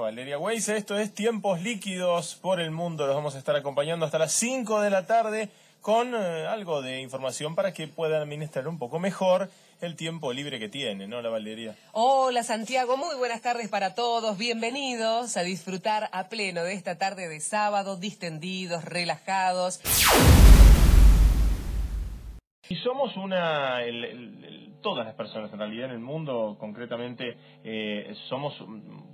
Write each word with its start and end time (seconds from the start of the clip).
Valeria 0.00 0.38
Weiss, 0.38 0.70
esto 0.70 0.98
es 0.98 1.12
Tiempos 1.12 1.60
Líquidos 1.60 2.34
por 2.40 2.60
el 2.60 2.70
Mundo. 2.70 3.06
Los 3.06 3.14
vamos 3.14 3.34
a 3.34 3.38
estar 3.38 3.54
acompañando 3.56 4.06
hasta 4.06 4.18
las 4.18 4.32
5 4.32 4.80
de 4.80 4.88
la 4.88 5.04
tarde 5.04 5.50
con 5.82 6.14
eh, 6.14 6.46
algo 6.46 6.80
de 6.80 7.02
información 7.02 7.54
para 7.54 7.74
que 7.74 7.88
puedan 7.88 8.22
administrar 8.22 8.68
un 8.68 8.78
poco 8.78 8.98
mejor 8.98 9.50
el 9.82 9.94
tiempo 9.94 10.32
libre 10.32 10.58
que 10.58 10.70
tienen, 10.70 11.10
¿no, 11.10 11.20
la 11.20 11.28
Valeria? 11.28 11.76
Hola 11.92 12.42
Santiago, 12.42 12.96
muy 12.96 13.16
buenas 13.16 13.42
tardes 13.42 13.68
para 13.68 13.94
todos. 13.94 14.38
Bienvenidos 14.38 15.36
a 15.36 15.42
disfrutar 15.42 16.08
a 16.12 16.30
pleno 16.30 16.64
de 16.64 16.72
esta 16.72 16.96
tarde 16.96 17.28
de 17.28 17.40
sábado, 17.40 17.98
distendidos, 17.98 18.86
relajados. 18.86 19.78
Y 22.72 22.76
somos 22.76 23.14
una, 23.18 23.82
el- 23.82 24.70
todas 24.80 25.04
las 25.04 25.14
personas 25.14 25.52
en 25.52 25.58
realidad 25.58 25.84
en 25.86 25.90
el 25.92 25.98
mundo 25.98 26.56
concretamente 26.58 27.36
eh, 27.62 28.10
somos 28.30 28.58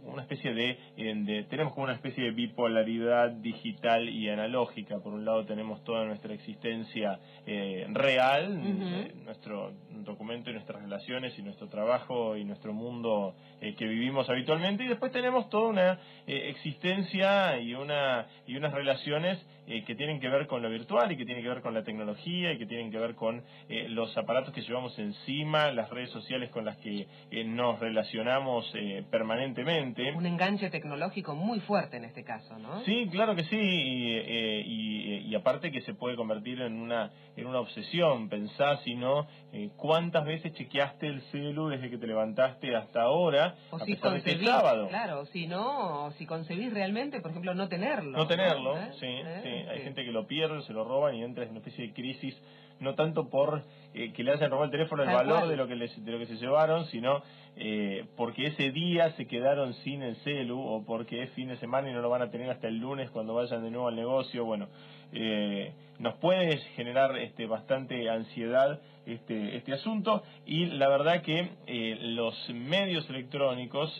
una 0.04 0.22
especie 0.22 0.54
de, 0.54 0.78
de- 0.96 1.44
tenemos 1.50 1.72
como 1.74 1.84
una 1.84 1.94
especie 1.94 2.22
de 2.22 2.30
bipolaridad 2.30 3.30
digital 3.32 4.08
y 4.08 4.28
analógica. 4.28 5.00
Por 5.00 5.12
un 5.12 5.24
lado 5.24 5.44
tenemos 5.44 5.82
toda 5.82 6.04
nuestra 6.04 6.32
existencia 6.34 7.18
eh, 7.46 7.84
real, 7.90 8.60
eh, 8.64 9.12
nuestro 9.24 9.72
documento 10.04 10.50
y 10.50 10.52
nuestras 10.52 10.80
relaciones 10.80 11.36
y 11.36 11.42
nuestro 11.42 11.66
trabajo 11.68 12.36
y 12.36 12.44
nuestro 12.44 12.72
mundo 12.72 13.34
eh, 13.60 13.74
que 13.74 13.86
vivimos 13.86 14.30
habitualmente 14.30 14.84
y 14.84 14.88
después 14.88 15.10
tenemos 15.10 15.50
toda 15.50 15.68
una 15.68 15.98
eh, 16.28 16.48
existencia 16.50 17.58
y 17.60 17.74
una 17.74 18.26
y 18.46 18.56
unas 18.56 18.72
relaciones 18.72 19.44
eh, 19.66 19.84
que 19.84 19.94
tienen 19.96 20.18
que 20.20 20.28
ver 20.28 20.46
con 20.46 20.62
lo 20.62 20.70
virtual 20.70 21.12
y 21.12 21.16
que 21.18 21.26
tienen 21.26 21.42
que 21.42 21.50
ver 21.50 21.60
con 21.60 21.74
la 21.74 21.82
tecnología 21.82 22.52
y 22.52 22.58
que 22.58 22.64
tienen 22.66 22.90
que 22.90 22.98
ver 22.98 23.14
con 23.14 23.42
eh, 23.68 23.86
los 23.88 24.16
aparatos 24.16 24.52
que 24.54 24.62
llevamos 24.62 24.98
encima, 24.98 25.70
las 25.72 25.90
redes 25.90 26.10
sociales 26.10 26.50
con 26.50 26.64
las 26.64 26.76
que 26.78 27.06
eh, 27.30 27.44
nos 27.44 27.78
relacionamos 27.80 28.70
eh, 28.74 29.04
permanentemente. 29.10 30.12
Un 30.12 30.26
enganche 30.26 30.70
tecnológico 30.70 31.34
muy 31.34 31.60
fuerte 31.60 31.96
en 31.98 32.04
este 32.04 32.24
caso, 32.24 32.58
¿no? 32.58 32.82
Sí, 32.84 33.08
claro 33.10 33.34
que 33.34 33.44
sí, 33.44 33.56
y, 33.56 34.12
eh, 34.14 34.62
y- 34.66 35.18
y 35.28 35.34
aparte 35.34 35.70
que 35.70 35.80
se 35.82 35.94
puede 35.94 36.16
convertir 36.16 36.60
en 36.60 36.74
una 36.80 37.10
en 37.36 37.46
una 37.46 37.60
obsesión. 37.60 38.28
Pensá, 38.28 38.78
si 38.78 38.96
no, 38.96 39.26
eh, 39.52 39.70
cuántas 39.76 40.24
veces 40.24 40.52
chequeaste 40.54 41.06
el 41.06 41.20
celu 41.30 41.68
desde 41.68 41.88
que 41.88 41.96
te 41.98 42.06
levantaste 42.08 42.74
hasta 42.74 43.02
ahora, 43.02 43.54
O 43.70 43.76
a 43.76 43.84
si 43.84 43.94
pesar 43.94 44.12
de 44.14 44.22
que 44.22 44.30
es 44.30 44.36
concebís, 44.38 44.48
sábado. 44.50 44.88
claro, 44.88 45.24
si 45.26 45.46
no, 45.46 46.06
o 46.06 46.10
si 46.12 46.26
concebís 46.26 46.72
realmente, 46.72 47.20
por 47.20 47.30
ejemplo, 47.30 47.54
no 47.54 47.68
tenerlo. 47.68 48.18
No 48.18 48.26
tenerlo, 48.26 48.74
sí, 48.98 49.06
sí. 49.42 49.48
Hay 49.70 49.80
gente 49.82 50.04
que 50.04 50.10
lo 50.10 50.26
pierde, 50.26 50.62
se 50.62 50.72
lo 50.72 50.82
roban 50.84 51.14
y 51.14 51.22
entra 51.22 51.44
en 51.44 51.50
una 51.50 51.58
especie 51.60 51.86
de 51.86 51.92
crisis, 51.92 52.36
no 52.80 52.94
tanto 52.96 53.27
por 53.30 53.62
eh, 53.94 54.12
que 54.12 54.22
le 54.22 54.32
hayan 54.32 54.50
robado 54.50 54.66
el 54.66 54.70
teléfono 54.70 55.02
el 55.02 55.08
Tal 55.08 55.16
valor 55.16 55.38
cual. 55.38 55.48
de 55.50 55.56
lo 55.56 55.66
que 55.66 55.74
les- 55.76 56.04
de 56.04 56.12
lo 56.12 56.18
que 56.18 56.26
se 56.26 56.36
llevaron, 56.36 56.84
sino 56.86 57.22
eh, 57.56 58.04
porque 58.16 58.46
ese 58.46 58.70
día 58.70 59.10
se 59.12 59.26
quedaron 59.26 59.74
sin 59.82 60.02
el 60.02 60.14
celu 60.16 60.60
o 60.60 60.84
porque 60.84 61.22
es 61.24 61.30
fin 61.30 61.48
de 61.48 61.56
semana 61.56 61.90
y 61.90 61.92
no 61.92 62.00
lo 62.02 62.08
van 62.10 62.22
a 62.22 62.30
tener 62.30 62.48
hasta 62.50 62.68
el 62.68 62.78
lunes 62.78 63.10
cuando 63.10 63.34
vayan 63.34 63.62
de 63.64 63.70
nuevo 63.70 63.88
al 63.88 63.96
negocio. 63.96 64.44
Bueno, 64.44 64.68
eh, 65.12 65.72
nos 65.98 66.14
puede 66.16 66.58
generar 66.76 67.16
este 67.18 67.46
bastante 67.46 68.08
ansiedad 68.10 68.80
este 69.06 69.56
este 69.56 69.72
asunto 69.72 70.22
y 70.46 70.66
la 70.66 70.88
verdad 70.88 71.22
que 71.22 71.48
eh, 71.66 71.96
los 72.00 72.34
medios 72.50 73.08
electrónicos 73.10 73.90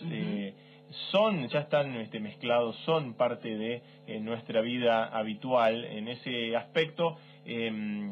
son, 1.11 1.47
ya 1.49 1.59
están 1.59 1.95
este, 1.97 2.19
mezclados, 2.19 2.75
son 2.85 3.13
parte 3.15 3.55
de 3.57 3.81
eh, 4.07 4.19
nuestra 4.21 4.61
vida 4.61 5.05
habitual. 5.05 5.85
En 5.85 6.07
ese 6.07 6.55
aspecto, 6.55 7.15
em, 7.45 8.11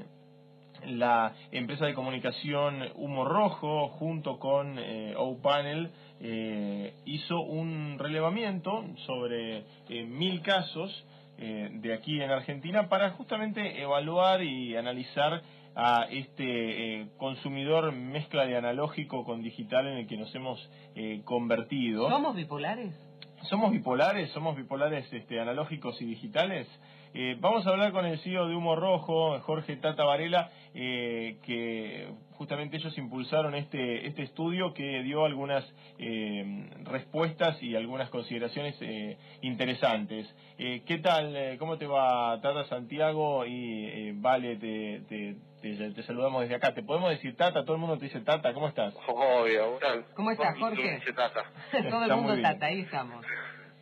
la 0.85 1.33
empresa 1.51 1.85
de 1.85 1.93
comunicación 1.93 2.83
Humo 2.95 3.25
Rojo, 3.25 3.89
junto 3.89 4.39
con 4.39 4.77
eh, 4.79 5.13
O-Panel, 5.17 5.89
eh, 6.19 6.93
hizo 7.05 7.39
un 7.41 7.97
relevamiento 7.99 8.85
sobre 9.05 9.63
eh, 9.89 10.05
mil 10.05 10.41
casos 10.41 11.05
eh, 11.37 11.69
de 11.71 11.93
aquí 11.93 12.21
en 12.21 12.31
Argentina 12.31 12.89
para 12.89 13.11
justamente 13.11 13.81
evaluar 13.81 14.41
y 14.41 14.75
analizar 14.75 15.41
a 15.75 16.07
este 16.09 17.01
eh, 17.01 17.07
consumidor 17.17 17.91
mezcla 17.91 18.47
de 18.47 18.57
analógico 18.57 19.23
con 19.23 19.43
digital 19.43 19.87
en 19.87 19.97
el 19.97 20.07
que 20.07 20.17
nos 20.17 20.33
hemos 20.33 20.69
eh, 20.95 21.21
convertido. 21.23 22.09
¿Somos 22.09 22.35
bipolares? 22.35 22.95
¿Somos 23.43 23.71
bipolares? 23.71 24.31
¿Somos 24.31 24.55
bipolares 24.55 25.11
este, 25.13 25.39
analógicos 25.39 26.01
y 26.01 26.05
digitales? 26.05 26.67
Eh, 27.13 27.35
vamos 27.39 27.65
a 27.65 27.69
hablar 27.71 27.91
con 27.91 28.05
el 28.05 28.19
CEO 28.19 28.47
de 28.47 28.55
Humo 28.55 28.75
Rojo, 28.75 29.39
Jorge 29.41 29.75
Tata 29.77 30.03
Varela, 30.03 30.51
eh, 30.73 31.37
que 31.45 32.09
justamente 32.33 32.77
ellos 32.77 32.95
impulsaron 32.97 33.55
este, 33.55 34.05
este 34.07 34.21
estudio 34.23 34.73
que 34.73 35.01
dio 35.03 35.25
algunas 35.25 35.65
eh, 35.97 36.69
respuestas 36.83 37.61
y 37.63 37.75
algunas 37.75 38.09
consideraciones 38.09 38.75
eh, 38.81 39.17
interesantes. 39.41 40.31
Eh, 40.59 40.83
¿Qué 40.85 40.99
tal? 40.99 41.35
Eh, 41.35 41.57
¿Cómo 41.57 41.77
te 41.77 41.87
va 41.87 42.39
Tata 42.41 42.65
Santiago? 42.65 43.45
Y 43.45 43.85
eh, 43.87 44.13
Vale, 44.15 44.55
te, 44.57 45.01
te, 45.09 45.35
te- 45.61 45.91
te 45.91 46.03
saludamos 46.03 46.41
desde 46.41 46.55
acá. 46.55 46.73
¿Te 46.73 46.83
podemos 46.83 47.09
decir 47.09 47.35
Tata? 47.35 47.63
Todo 47.63 47.73
el 47.75 47.79
mundo 47.81 47.97
te 47.97 48.05
dice 48.05 48.19
Tata. 48.21 48.53
¿Cómo 48.53 48.67
estás? 48.67 48.93
Obvio. 49.07 49.79
¿Cómo 50.15 50.31
estás, 50.31 50.57
Jorge? 50.59 50.99
Tata. 51.15 51.45
Todo 51.71 51.79
el 51.81 51.85
Está 51.85 52.15
mundo 52.15 52.33
muy 52.33 52.37
bien. 52.41 52.43
tata, 52.53 52.65
ahí 52.67 52.81
estamos. 52.81 53.25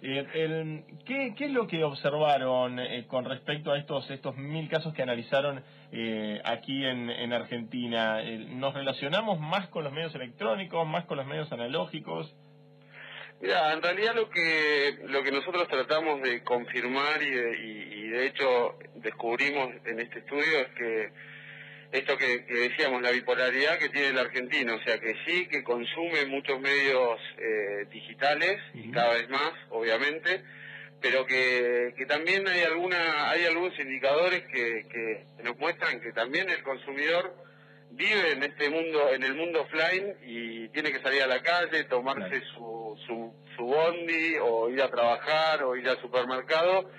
Eh, 0.08 0.28
el- 0.36 0.84
¿qué, 1.06 1.34
qué 1.36 1.46
es 1.46 1.52
lo 1.52 1.66
que 1.66 1.84
observaron 1.84 2.80
eh, 2.80 3.06
con 3.08 3.26
respecto 3.26 3.72
a 3.72 3.78
estos 3.80 4.08
estos 4.12 4.38
mil 4.38 4.70
casos 4.70 4.94
que 4.94 5.02
analizaron 5.02 5.64
eh, 5.92 6.40
aquí 6.46 6.86
en, 6.86 7.10
en 7.10 7.34
Argentina? 7.34 8.22
Eh, 8.22 8.38
¿Nos 8.50 8.76
relacionamos 8.76 9.40
más 9.40 9.68
con 9.70 9.84
los 9.84 9.92
medios 9.92 10.14
electrónicos, 10.14 10.88
más 10.88 11.06
con 11.06 11.18
los 11.18 11.26
medios 11.26 11.52
analógicos? 11.52 12.36
Mira, 13.42 13.74
en 13.74 13.82
realidad 13.82 14.14
lo 14.16 14.30
que 14.30 14.98
lo 15.08 15.24
que 15.24 15.32
nosotros 15.32 15.68
tratamos 15.68 16.22
de 16.22 16.44
confirmar 16.44 17.22
y 17.24 17.30
de, 17.32 17.60
y- 17.66 17.94
y 18.06 18.08
de 18.10 18.28
hecho 18.28 18.78
descubrimos 18.96 19.70
en 19.86 20.00
este 20.00 20.20
estudio 20.20 20.60
es 20.60 20.68
que 20.78 21.10
esto 21.92 22.18
que, 22.18 22.46
que 22.46 22.54
decíamos, 22.54 23.02
la 23.02 23.12
bipolaridad 23.12 23.78
que 23.80 23.90
tiene 23.90 24.08
el 24.10 24.20
argentino, 24.20 24.76
o 24.76 24.82
sea 24.84 25.00
que 25.00 25.16
sí, 25.26 25.48
que 25.48 25.64
consume 25.64 26.26
muchos 26.26 26.60
medios 26.60 27.20
eh, 27.38 27.86
digitales 27.92 28.60
y 28.74 28.92
cada 28.92 29.14
vez 29.14 29.30
más, 29.30 29.54
obviamente, 29.70 30.44
pero 31.02 31.26
que, 31.26 31.94
que 31.98 32.06
también 32.06 32.48
hay 32.48 32.62
alguna 32.64 33.30
hay 33.30 33.46
algunos 33.46 33.78
indicadores 33.80 34.44
que, 34.48 34.86
que 34.90 35.26
nos 35.44 35.58
muestran 35.58 36.02
que 36.02 36.12
también 36.14 36.50
el 36.50 36.64
consumidor 36.64 37.36
vive 37.92 38.32
en 38.32 38.44
este 38.44 38.70
mundo 38.70 39.14
en 39.14 39.24
el 39.24 39.36
mundo 39.36 39.62
offline 39.62 40.16
y 40.26 40.68
tiene 40.70 40.92
que 40.92 41.00
salir 41.02 41.22
a 41.22 41.28
la 41.28 41.42
calle 41.42 41.84
tomarse 41.86 42.30
Claro. 42.42 42.46
su, 42.56 42.98
su 43.06 43.34
su 43.56 43.64
bondi 43.66 44.36
o 44.42 44.70
ir 44.70 44.82
a 44.82 44.90
trabajar 44.90 45.64
o 45.64 45.76
ir 45.78 45.88
al 45.88 46.02
supermercado 46.02 46.90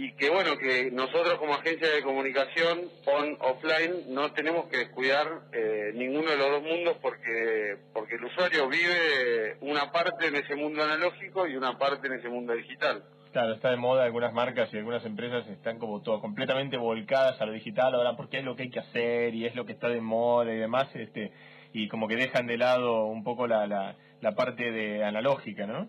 y 0.00 0.12
que 0.12 0.30
bueno 0.30 0.56
que 0.56 0.92
nosotros 0.92 1.38
como 1.38 1.54
agencia 1.54 1.90
de 1.90 2.02
comunicación 2.02 2.88
on 3.04 3.36
offline 3.40 4.14
no 4.14 4.32
tenemos 4.32 4.68
que 4.68 4.76
descuidar 4.76 5.26
eh, 5.52 5.90
ninguno 5.92 6.30
de 6.30 6.36
los 6.36 6.50
dos 6.52 6.62
mundos 6.62 6.96
porque 7.02 7.78
porque 7.92 8.14
el 8.14 8.24
usuario 8.24 8.68
vive 8.68 9.56
una 9.60 9.90
parte 9.90 10.28
en 10.28 10.36
ese 10.36 10.54
mundo 10.54 10.84
analógico 10.84 11.48
y 11.48 11.56
una 11.56 11.76
parte 11.78 12.06
en 12.06 12.12
ese 12.12 12.28
mundo 12.28 12.54
digital 12.54 13.02
Claro, 13.32 13.54
está 13.54 13.70
de 13.70 13.76
moda, 13.76 14.04
algunas 14.04 14.32
marcas 14.32 14.72
y 14.72 14.78
algunas 14.78 15.04
empresas 15.04 15.46
están 15.48 15.80
como 15.80 16.00
todo 16.00 16.20
completamente 16.20 16.76
volcadas 16.76 17.40
a 17.40 17.46
lo 17.46 17.52
digital 17.52 17.92
ahora 17.92 18.16
porque 18.16 18.38
es 18.38 18.44
lo 18.44 18.54
que 18.54 18.62
hay 18.62 18.70
que 18.70 18.78
hacer 18.78 19.34
y 19.34 19.46
es 19.46 19.56
lo 19.56 19.66
que 19.66 19.72
está 19.72 19.88
de 19.88 20.00
moda 20.00 20.54
y 20.54 20.58
demás, 20.58 20.88
este 20.94 21.32
y 21.72 21.88
como 21.88 22.06
que 22.06 22.14
dejan 22.14 22.46
de 22.46 22.56
lado 22.56 23.06
un 23.06 23.24
poco 23.24 23.48
la, 23.48 23.66
la, 23.66 23.96
la 24.20 24.32
parte 24.36 24.70
de 24.70 25.04
analógica, 25.04 25.66
¿no? 25.66 25.88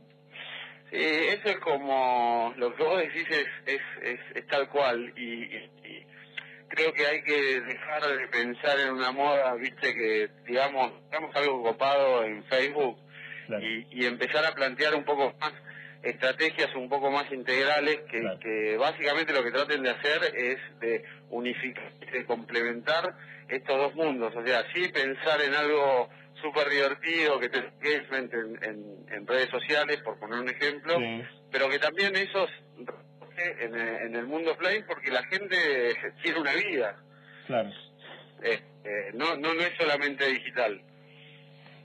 Sí, 0.92 0.98
eso 0.98 1.50
es 1.50 1.58
como 1.60 2.54
lo 2.58 2.76
que 2.76 2.84
vos 2.84 3.00
decís 3.00 3.28
es, 3.30 3.48
es, 3.68 3.82
es, 4.02 4.20
es 4.36 4.48
tal 4.48 4.68
cual 4.70 5.14
y, 5.16 5.44
y- 5.44 5.72
y 5.86 6.06
creo 6.68 6.92
que 6.94 7.06
hay 7.06 7.22
que 7.24 7.62
dejar 7.62 8.02
de 8.08 8.28
pensar 8.28 8.80
en 8.80 8.94
una 8.94 9.12
moda, 9.12 9.54
viste, 9.56 9.94
que 9.94 10.30
digamos, 10.48 10.92
digamos 11.12 11.36
algo 11.36 11.64
copado 11.64 12.24
en 12.24 12.44
Facebook 12.46 12.98
Claro. 13.48 13.66
y, 13.66 13.88
y 13.92 14.06
empezar 14.06 14.46
a 14.46 14.54
plantear 14.54 14.94
un 14.96 15.04
poco 15.04 15.34
más 15.40 15.54
estrategias 16.04 16.74
un 16.76 16.88
poco 16.90 17.12
más 17.12 17.32
integrales 17.32 18.02
que, 18.10 18.20
Claro. 18.22 18.40
que 18.40 18.78
básicamente 18.78 19.34
lo 19.34 19.44
que 19.44 19.52
traten 19.52 19.84
de 19.84 19.90
hacer 19.90 20.24
es 20.36 20.58
de 20.80 21.04
unificar, 21.30 21.92
de 22.12 22.26
complementar 22.26 23.14
estos 23.48 23.78
dos 23.78 23.96
mundos, 23.96 24.34
o 24.36 24.46
sea, 24.46 24.64
sí 24.74 24.88
pensar 24.90 25.42
en 25.42 25.54
algo 25.56 26.10
súper 26.42 26.70
divertido 26.70 27.40
que 27.40 27.50
te 27.50 27.58
engagement 27.60 28.34
en, 28.34 28.64
en, 28.64 29.06
en 29.14 29.28
redes 29.28 29.50
sociales, 29.50 29.98
por 30.04 30.18
poner 30.20 30.40
un 30.40 30.50
ejemplo, 30.50 30.96
Sí. 30.98 31.24
pero 31.52 31.70
que 31.70 31.80
también 31.80 32.16
eso 32.16 32.48
en, 33.38 33.74
el- 33.76 33.96
en 34.08 34.16
el 34.16 34.26
mundo 34.26 34.52
offline 34.52 34.86
porque 34.88 35.12
la 35.12 35.24
gente 35.26 35.96
tiene 36.22 36.40
una 36.40 36.54
vida, 36.54 36.98
Claro. 37.48 37.70
eh, 38.44 38.60
eh, 38.84 39.12
no, 39.14 39.36
no, 39.38 39.54
no 39.54 39.62
es 39.62 39.74
solamente 39.78 40.26
digital. 40.28 40.82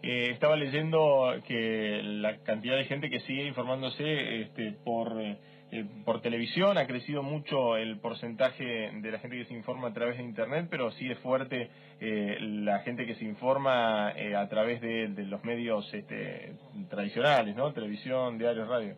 Eh, 0.06 0.31
estaba 0.33 0.56
leyendo 0.56 1.35
que 1.47 2.01
la 2.03 2.37
cantidad 2.43 2.77
de 2.77 2.85
gente 2.85 3.09
que 3.09 3.21
sigue 3.21 3.47
informándose 3.47 4.43
este, 4.43 4.73
por 4.85 5.21
eh, 5.21 5.39
eh, 5.75 5.85
por 6.05 6.21
televisión 6.21 6.79
ha 6.79 6.87
crecido 6.87 7.25
mucho 7.25 7.77
el 7.77 7.99
porcentaje 7.99 8.93
de 8.93 9.11
la 9.11 9.19
gente 9.19 9.39
que 9.39 9.47
se 9.47 9.55
informa 9.55 9.89
a 9.89 9.93
través 9.93 10.19
de 10.19 10.23
internet, 10.23 10.69
pero 10.71 10.93
sigue 10.93 11.17
fuerte 11.17 11.69
eh, 12.01 12.37
la 12.41 12.79
gente 12.81 13.06
que 13.06 13.17
se 13.17 13.25
informa 13.25 14.12
eh, 14.15 14.37
a 14.37 14.49
través 14.49 14.81
de, 14.81 15.09
de 15.09 15.25
los 15.25 15.43
medios 15.43 15.93
este, 15.93 16.55
tradicionales, 16.89 17.56
¿no? 17.56 17.73
Televisión, 17.73 18.39
diarios, 18.39 18.69
radio. 18.69 18.95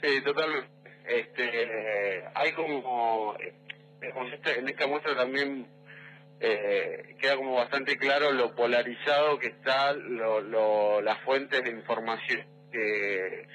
Sí, 0.00 0.22
totalmente. 0.22 0.68
Este, 1.04 2.28
hay 2.32 2.52
como, 2.52 3.34
en 3.40 4.68
esta 4.68 4.86
muestra 4.86 5.16
también 5.16 5.66
eh, 6.44 7.14
queda 7.20 7.36
como 7.36 7.54
bastante 7.54 7.96
claro 7.96 8.32
lo 8.32 8.52
polarizado 8.56 9.38
que 9.38 9.46
está 9.46 9.92
lo, 9.92 11.00
las 11.00 11.20
fuentes 11.20 11.62
de 11.62 11.70
información 11.70 12.44
que, 12.72 13.46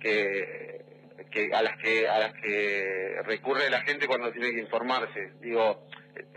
que, 0.00 1.54
a 1.54 1.62
las 1.62 1.76
que 1.76 2.08
a 2.08 2.18
las 2.18 2.32
que 2.34 3.14
recurre 3.24 3.70
la 3.70 3.82
gente 3.82 4.08
cuando 4.08 4.32
tiene 4.32 4.50
que 4.50 4.60
informarse. 4.60 5.34
Digo, 5.40 5.86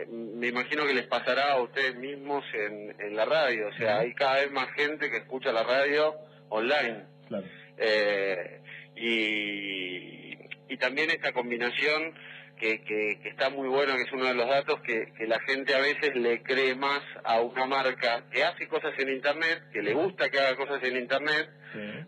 me 0.08 0.46
imagino 0.46 0.86
que 0.86 0.94
les 0.94 1.08
pasará 1.08 1.54
a 1.54 1.62
ustedes 1.62 1.96
mismos 1.96 2.44
en, 2.54 2.94
en 3.00 3.16
la 3.16 3.24
radio, 3.24 3.66
o 3.66 3.72
sea, 3.72 3.98
hay 3.98 4.14
cada 4.14 4.36
vez 4.36 4.52
más 4.52 4.70
gente 4.76 5.10
que 5.10 5.16
escucha 5.16 5.50
la 5.50 5.64
radio 5.64 6.14
online. 6.50 7.04
Eh, 7.78 8.60
y, 8.94 10.38
y 10.72 10.76
también 10.78 11.10
esta 11.10 11.32
combinación 11.32 12.14
que, 12.56 12.80
que, 12.82 13.28
está 13.28 13.50
muy 13.50 13.68
bueno, 13.68 13.94
que 13.96 14.02
es 14.02 14.12
uno 14.12 14.26
de 14.26 14.34
los 14.34 14.48
datos, 14.48 14.80
que, 14.80 15.12
que 15.16 15.26
la 15.26 15.38
gente 15.40 15.74
a 15.74 15.80
veces 15.80 16.14
le 16.14 16.42
cree 16.42 16.74
más 16.74 17.02
a 17.24 17.40
una 17.40 17.66
marca 17.66 18.24
que 18.30 18.44
hace 18.44 18.66
cosas 18.68 18.92
en 18.98 19.10
Internet, 19.10 19.62
que 19.72 19.82
le 19.82 19.94
gusta 19.94 20.28
que 20.30 20.38
haga 20.38 20.56
cosas 20.56 20.82
en 20.82 20.96
Internet, 20.96 21.50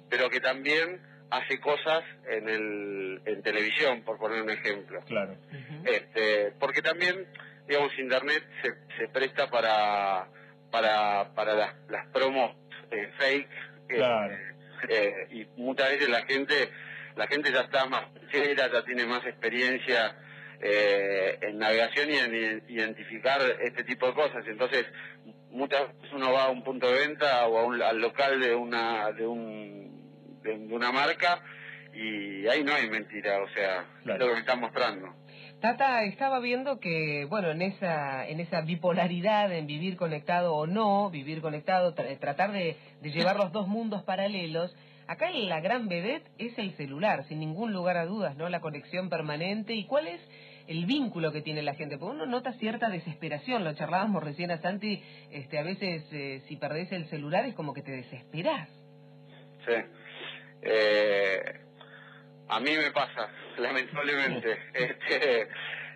pero 0.09 0.31
que 0.31 0.41
también 0.41 1.01
hace 1.31 1.61
cosas 1.61 2.03
en, 2.31 2.49
el, 2.49 3.21
en 3.27 3.43
televisión, 3.43 4.03
por 4.03 4.19
poner 4.19 4.43
un 4.43 4.51
ejemplo. 4.51 5.01
Claro. 5.07 5.37
este, 5.85 6.53
porque 6.59 6.81
también, 6.81 7.27
digamos, 7.67 7.97
Internet 7.99 8.43
se, 8.63 8.75
se 8.97 9.09
presta 9.09 9.51
para, 9.51 10.29
para, 10.71 11.35
para 11.35 11.55
las, 11.55 11.75
las 11.91 12.07
promos 12.09 12.57
eh, 12.91 13.11
fake. 13.19 13.51
Eh, 13.91 14.39
eh, 14.89 15.27
y 15.31 15.47
muchas 15.61 15.91
veces 15.91 16.09
la 16.09 16.23
gente 16.23 16.71
la 17.19 17.27
gente 17.27 17.51
ya 17.53 17.63
está 17.63 17.85
más 17.87 18.05
sincera, 18.31 18.71
ya 18.73 18.85
tiene 18.85 19.05
más 19.05 19.27
experiencia 19.27 20.17
eh, 20.61 21.39
en 21.43 21.59
navegación 21.59 22.11
y 22.11 22.17
en 22.17 22.63
identificar 22.69 23.41
este 23.63 23.85
tipo 23.85 24.07
de 24.07 24.15
cosas. 24.15 24.45
Entonces, 24.47 24.87
muchas 25.51 25.89
veces 25.95 26.13
uno 26.13 26.33
va 26.33 26.45
a 26.45 26.51
un 26.51 26.65
punto 26.65 26.91
de 26.91 27.07
venta 27.07 27.47
o 27.47 27.71
al 27.71 28.01
local 28.01 28.41
de 28.41 28.55
una 28.55 29.13
de 29.13 29.27
un 29.27 30.39
de, 30.43 30.75
una 30.75 30.93
marca 30.93 31.41
y 31.93 32.47
ahí 32.47 32.63
no 32.63 32.73
hay 32.73 32.89
mentira, 32.89 33.43
o 33.43 33.49
sea, 33.49 33.87
es 34.01 34.19
lo 34.19 34.27
que 34.29 34.35
me 34.35 34.41
están 34.41 34.61
mostrando. 34.61 35.15
Tata, 35.61 36.05
estaba 36.05 36.39
viendo 36.39 36.79
que, 36.79 37.27
bueno, 37.29 37.51
en 37.51 37.63
esa, 37.63 38.27
en 38.29 38.39
esa 38.39 38.61
bipolaridad 38.61 39.51
en 39.53 39.67
vivir 39.67 39.97
conectado 39.97 40.55
o 40.55 40.69
no, 40.69 41.11
vivir 41.11 41.41
conectado, 41.41 41.95
tratar 41.95 42.53
de, 42.53 42.77
de 43.01 43.11
llevar 43.11 43.37
los 43.37 43.51
dos 43.51 43.67
mundos 43.67 44.05
paralelos, 44.05 44.77
acá 45.09 45.31
la 45.31 45.61
gran 45.61 45.89
vedette 45.89 46.31
es 46.39 46.57
el 46.59 46.77
celular, 46.77 47.25
sin 47.25 47.41
ningún 47.41 47.73
lugar 47.73 47.97
a 47.97 48.07
dudas, 48.07 48.37
¿no? 48.37 48.49
La 48.49 48.61
conexión 48.61 49.09
permanente. 49.09 49.75
¿Y 49.75 49.85
cuál 49.87 50.07
es 50.07 50.21
el 50.69 50.85
vínculo 50.85 51.33
que 51.33 51.41
tiene 51.41 51.63
la 51.63 51.75
gente, 51.75 51.97
porque 51.97 52.15
uno 52.15 52.27
nota 52.27 52.53
cierta 52.53 52.91
desesperación, 52.91 53.65
lo 53.65 53.75
charlábamos 53.75 54.23
recién 54.23 54.51
a 54.51 54.59
Santi, 54.59 55.03
este, 55.31 55.59
a 55.59 55.63
veces 55.63 56.05
eh, 56.13 56.43
si 56.47 56.57
perdés 56.57 56.93
el 56.93 57.07
celular 57.07 57.47
es 57.47 57.55
como 57.55 57.73
que 57.73 57.83
te 57.83 57.91
desesperás. 57.91 58.69
Sí, 59.67 59.73
eh, 60.63 61.61
a 62.49 62.61
mí 62.61 62.77
me 62.77 62.91
pasa, 62.91 63.31
lamentablemente. 63.59 64.59
este, 64.75 65.49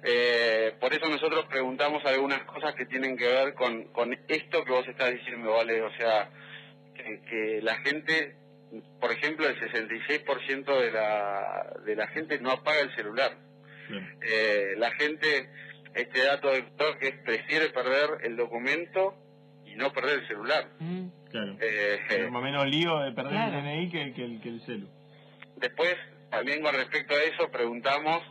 eh, 0.05 0.75
por 0.81 0.93
eso 0.95 1.07
nosotros 1.07 1.45
preguntamos 1.51 2.05
algunas 2.07 2.43
cosas 2.45 2.75
que 2.75 2.87
tienen 2.87 3.17
que 3.17 3.27
ver 3.27 3.55
con, 3.55 3.85
con 3.93 4.13
esto 4.27 4.65
que 4.65 4.73
vos 4.73 4.89
estás 4.89 5.13
diciendo, 5.13 5.53
¿vale? 5.53 5.83
O 5.83 5.93
sea, 5.97 6.31
que, 6.95 7.21
que 7.29 7.61
la 7.63 7.77
gente, 7.77 8.37
por 8.99 9.13
ejemplo, 9.13 9.47
el 9.47 9.61
66% 9.61 10.81
de 10.81 10.91
la, 10.91 11.73
de 11.85 11.95
la 11.95 12.07
gente 12.09 12.41
no 12.41 12.53
apaga 12.53 12.81
el 12.81 12.95
celular. 12.97 13.52
Eh, 14.23 14.75
la 14.79 14.91
gente, 14.93 15.49
este 15.95 16.25
dato 16.25 16.51
de 16.51 16.65
que 17.01 17.13
prefiere 17.25 17.71
perder 17.71 18.25
el 18.25 18.37
documento 18.37 19.15
y 19.65 19.75
no 19.75 19.93
perder 19.93 20.21
el 20.21 20.29
celular. 20.29 20.69
Mm. 20.79 21.07
Claro. 21.31 21.57
Eh, 21.61 22.29
más 22.31 22.41
o 22.41 22.45
menos 22.45 22.67
lío 22.67 22.99
de 22.99 23.13
perder 23.13 23.33
el 23.33 23.53
DNI 23.53 23.91
que, 23.91 24.13
que, 24.13 24.25
el, 24.25 24.41
que 24.41 24.49
el 24.51 24.61
celu. 24.63 24.89
Después, 25.57 25.97
también 26.31 26.63
con 26.63 26.75
respecto 26.75 27.15
a 27.15 27.23
eso, 27.23 27.51
preguntamos, 27.51 28.23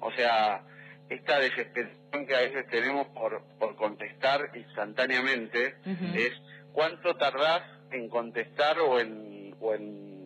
o 0.00 0.10
sea, 0.12 0.64
esta 1.08 1.38
desesperación 1.38 2.26
que 2.26 2.34
a 2.34 2.40
veces 2.40 2.66
tenemos 2.68 3.06
por, 3.08 3.42
por 3.58 3.76
contestar 3.76 4.50
instantáneamente 4.54 5.76
es 6.14 6.32
cuánto 6.72 7.16
tardás 7.16 7.62
en 7.92 8.08
contestar 8.08 8.78
o 8.80 9.00
en, 9.00 9.54
o 9.60 9.74
en 9.74 10.17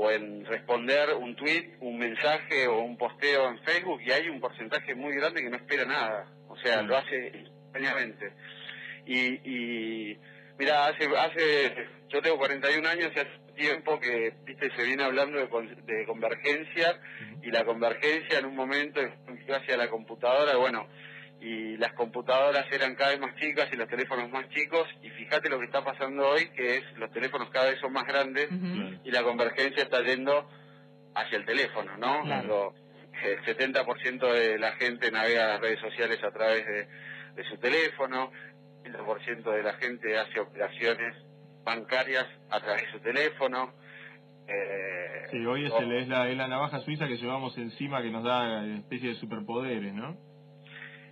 o 0.00 0.12
en 0.12 0.44
responder 0.44 1.12
un 1.14 1.34
tweet, 1.34 1.76
un 1.80 1.98
mensaje 1.98 2.68
o 2.68 2.78
un 2.82 2.96
posteo 2.96 3.48
en 3.48 3.58
Facebook 3.64 4.00
y 4.00 4.12
hay 4.12 4.28
un 4.28 4.38
porcentaje 4.38 4.94
muy 4.94 5.12
grande 5.16 5.42
que 5.42 5.50
no 5.50 5.56
espera 5.56 5.84
nada, 5.84 6.28
o 6.46 6.56
sea, 6.58 6.82
lo 6.82 6.96
hace 6.96 7.32
instantáneamente. 7.34 8.32
Y, 9.06 9.18
y 9.42 10.18
mira, 10.56 10.86
hace, 10.86 11.04
hace, 11.16 11.88
yo 12.10 12.22
tengo 12.22 12.38
41 12.38 12.88
años 12.88 13.10
y 13.12 13.18
hace 13.18 13.30
tiempo 13.56 13.98
que, 13.98 14.34
viste, 14.44 14.70
se 14.76 14.84
viene 14.84 15.02
hablando 15.02 15.36
de, 15.36 15.48
de 15.92 16.06
convergencia 16.06 17.00
y 17.42 17.50
la 17.50 17.64
convergencia 17.64 18.38
en 18.38 18.46
un 18.46 18.54
momento 18.54 19.00
hacia 19.48 19.76
la 19.76 19.90
computadora, 19.90 20.56
bueno, 20.58 20.86
y 21.40 21.76
las 21.76 21.92
computadoras 21.92 22.66
eran 22.72 22.96
cada 22.96 23.10
vez 23.10 23.20
más 23.20 23.34
chicas 23.36 23.68
y 23.72 23.76
los 23.76 23.88
teléfonos 23.88 24.30
más 24.30 24.48
chicos 24.48 24.88
y 25.02 25.10
fíjate 25.10 25.48
lo 25.48 25.58
que 25.58 25.66
está 25.66 25.84
pasando 25.84 26.28
hoy 26.28 26.48
que 26.50 26.78
es 26.78 26.84
los 26.96 27.12
teléfonos 27.12 27.48
cada 27.50 27.66
vez 27.66 27.78
son 27.80 27.92
más 27.92 28.04
grandes 28.04 28.48
y 29.04 29.10
la 29.10 29.22
convergencia 29.22 29.84
está 29.84 30.02
yendo 30.02 30.48
hacia 31.14 31.38
el 31.38 31.44
teléfono, 31.44 31.96
¿no? 31.96 32.24
el 33.24 33.42
70% 33.42 34.32
de 34.32 34.58
la 34.58 34.72
gente 34.72 35.10
navega 35.10 35.48
las 35.48 35.60
redes 35.60 35.80
sociales 35.80 36.22
a 36.22 36.30
través 36.30 36.64
de, 36.66 37.44
su 37.44 37.56
teléfono, 37.58 38.30
el 38.84 38.94
30% 38.94 39.42
de 39.52 39.62
la 39.62 39.74
gente 39.74 40.18
hace 40.18 40.40
operaciones 40.40 41.14
bancarias 41.64 42.26
a 42.50 42.60
través 42.60 42.82
de 42.82 42.92
su 42.92 43.00
teléfono. 43.00 43.72
Eh, 44.48 45.26
sí, 45.30 45.46
hoy 45.46 45.66
es, 45.66 45.72
es, 45.72 46.08
la, 46.08 46.28
es 46.28 46.36
la 46.36 46.48
navaja 46.48 46.80
suiza 46.80 47.06
que 47.06 47.16
llevamos 47.16 47.56
encima 47.58 48.02
que 48.02 48.10
nos 48.10 48.24
da 48.24 48.64
especie 48.66 49.10
de 49.10 49.14
superpoderes, 49.16 49.92
¿no? 49.94 50.16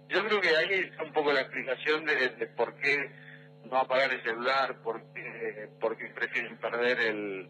Yo 0.09 0.25
creo 0.25 0.41
que 0.41 0.57
ahí 0.57 0.73
está 0.91 1.03
un 1.03 1.13
poco 1.13 1.33
la 1.33 1.43
explicación 1.43 2.05
de, 2.05 2.47
por 2.57 2.77
qué 2.77 3.11
no 3.65 3.79
apagar 3.79 4.13
el 4.13 4.23
celular, 4.23 4.77
por 4.83 5.03
qué, 5.13 5.69
por 5.81 5.97
qué 5.97 6.07
prefieren 6.15 6.57
perder 6.59 7.01
el 7.01 7.49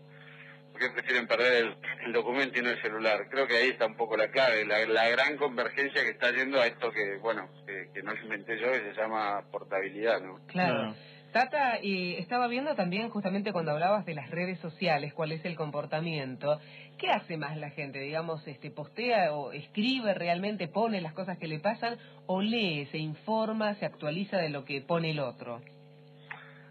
por 0.78 0.92
prefieren 0.92 1.26
perder 1.26 1.74
el, 2.04 2.12
documento 2.12 2.58
y 2.58 2.62
no 2.62 2.70
el 2.70 2.82
celular. 2.82 3.28
Creo 3.30 3.46
que 3.46 3.56
ahí 3.56 3.68
está 3.70 3.86
un 3.86 3.96
poco 3.96 4.16
la 4.16 4.28
clave, 4.28 4.64
la, 4.64 5.08
gran 5.08 5.36
convergencia 5.36 6.02
que 6.02 6.10
está 6.10 6.30
yendo 6.32 6.60
a 6.60 6.66
esto 6.66 6.90
que, 6.92 7.16
bueno, 7.16 7.48
que, 7.66 8.02
no 8.02 8.12
lo 8.12 8.22
inventé 8.22 8.58
yo, 8.58 8.70
que 8.72 8.92
se 8.92 9.00
llama 9.00 9.42
portabilidad, 9.50 10.20
¿no? 10.20 10.40
Claro. 10.46 10.94
Tata, 11.36 11.78
estaba 11.82 12.48
viendo 12.48 12.74
también 12.76 13.10
justamente 13.10 13.52
cuando 13.52 13.72
hablabas 13.72 14.06
de 14.06 14.14
las 14.14 14.30
redes 14.30 14.58
sociales, 14.60 15.12
cuál 15.12 15.32
es 15.32 15.44
el 15.44 15.54
comportamiento. 15.54 16.58
¿Qué 16.96 17.10
hace 17.10 17.36
más 17.36 17.58
la 17.58 17.68
gente? 17.68 17.98
Digamos, 17.98 18.48
este, 18.48 18.70
postea 18.70 19.34
o 19.34 19.52
escribe 19.52 20.14
realmente, 20.14 20.66
pone 20.66 21.02
las 21.02 21.12
cosas 21.12 21.36
que 21.36 21.46
le 21.46 21.58
pasan, 21.58 21.98
o 22.24 22.40
lee, 22.40 22.88
se 22.90 22.96
informa, 22.96 23.74
se 23.74 23.84
actualiza 23.84 24.38
de 24.38 24.48
lo 24.48 24.64
que 24.64 24.80
pone 24.80 25.10
el 25.10 25.20
otro. 25.20 25.60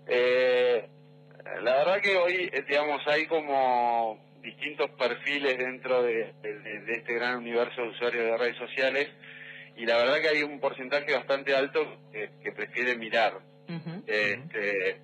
Eh, 0.08 0.90
la 1.62 1.76
verdad 1.76 2.02
que 2.02 2.16
hoy, 2.16 2.50
eh, 2.52 2.64
digamos, 2.68 3.04
hay 3.06 3.28
como 3.28 4.18
distintos 4.42 4.90
perfiles 4.98 5.60
dentro 5.60 6.02
de, 6.02 6.34
este 6.88 7.14
gran 7.14 7.38
universo 7.38 7.84
de 7.84 7.90
usuarios 7.90 8.26
de 8.26 8.38
redes 8.40 8.58
sociales 8.58 9.10
y 9.78 9.86
la 9.86 9.98
verdad 9.98 10.22
que 10.22 10.30
hay 10.30 10.42
un 10.42 10.60
porcentaje 10.60 11.14
bastante 11.14 11.56
alto 11.56 11.86
que 12.12 12.52
prefiere 12.52 12.96
mirar 12.98 13.34
este, 14.08 14.98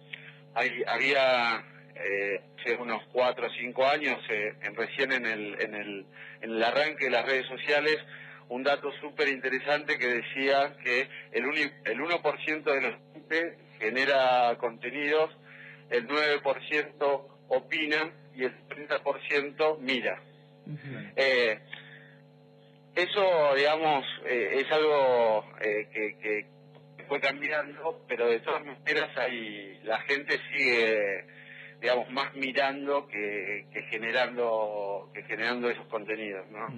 hay, 0.54 0.84
había 0.88 1.64
eh, 1.96 2.42
hace 2.60 2.76
unos 2.76 3.04
cuatro 3.12 3.48
o 3.48 3.50
cinco 3.52 3.86
años, 3.86 4.20
eh, 4.30 4.54
en, 4.62 4.76
recién 4.76 5.12
en 5.12 5.26
el, 5.26 5.62
en, 5.62 5.76
el, 5.76 6.06
en 6.42 6.52
el 6.52 6.64
arranque 6.64 7.06
de 7.06 7.12
las 7.12 7.26
redes 7.26 7.48
sociales, 7.48 7.98
un 8.50 8.64
dato 8.64 8.92
súper 9.00 9.30
interesante 9.30 9.98
que 9.98 10.08
decía 10.08 10.76
que 10.84 11.08
el, 11.32 11.46
el 11.86 12.00
1% 12.00 12.64
de 12.64 12.82
la 12.82 13.00
gente 13.14 13.58
genera 13.80 14.56
contenidos, 14.58 15.32
el 15.90 16.08
9% 16.08 17.28
opina 17.48 18.12
y 18.36 18.44
el 18.44 18.54
30% 18.68 19.78
mira. 19.80 20.22
eh, 21.16 21.60
eso, 22.96 23.56
digamos, 23.56 24.06
eh, 24.26 24.64
es 24.66 24.72
algo 24.72 25.46
eh, 25.62 25.88
que, 25.94 26.18
que, 26.18 26.46
fue 27.12 27.20
cambiando, 27.20 28.06
pero 28.08 28.26
de 28.30 28.40
todas 28.40 28.64
maneras 28.66 29.10
hay, 29.18 29.82
la 29.84 30.00
gente 30.04 30.40
sigue, 30.50 31.26
digamos, 31.82 32.10
más 32.10 32.34
mirando 32.36 33.06
que, 33.06 33.66
que 33.70 33.82
generando 33.90 35.12
que 35.14 35.22
generando 35.24 35.70
esos 35.70 35.86
contenidos, 35.88 36.50
¿no? 36.52 36.70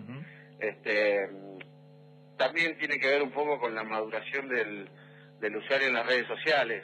Este 0.60 1.30
también 2.36 2.76
tiene 2.80 2.98
que 2.98 3.10
ver 3.10 3.22
un 3.22 3.30
poco 3.30 3.60
con 3.60 3.76
la 3.76 3.84
maduración 3.84 4.50
del, 4.50 4.90
del 5.40 5.56
usuario 5.56 5.90
en 5.90 5.94
las 5.94 6.08
redes 6.08 6.26
sociales. 6.26 6.84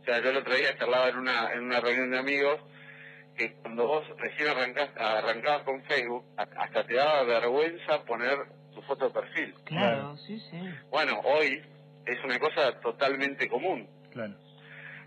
O 0.00 0.04
sea, 0.04 0.20
yo 0.20 0.30
el 0.30 0.38
otro 0.38 0.56
día 0.56 0.76
charlaba 0.76 1.08
en 1.10 1.18
una 1.18 1.52
en 1.52 1.60
una 1.60 1.78
reunión 1.78 2.10
de 2.10 2.18
amigos 2.18 2.60
que 3.36 3.52
cuando 3.62 3.86
vos 3.86 4.04
recién 4.16 4.48
arrancás, 4.48 4.90
arrancabas 4.96 5.62
con 5.62 5.84
Facebook, 5.84 6.24
hasta 6.36 6.84
te 6.84 6.94
daba 6.94 7.22
vergüenza 7.22 8.02
poner 8.02 8.38
tu 8.74 8.82
foto 8.82 9.06
de 9.06 9.14
perfil. 9.14 9.54
Claro, 9.66 10.16
sí, 10.16 10.40
sí. 10.50 10.58
Bueno, 10.90 11.20
hoy 11.22 11.62
es 12.08 12.24
una 12.24 12.38
cosa 12.38 12.80
totalmente 12.80 13.48
común. 13.48 13.88
Claro. 14.12 14.34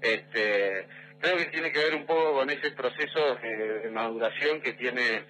Este, 0.02 0.88
creo 1.20 1.38
que 1.38 1.46
tiene 1.46 1.72
que 1.72 1.80
ver 1.80 1.96
un 1.96 2.06
poco 2.06 2.34
con 2.34 2.50
ese 2.50 2.72
proceso 2.72 3.36
de 3.36 3.90
maduración 3.92 4.62
que 4.62 4.74
tiene 4.74 5.24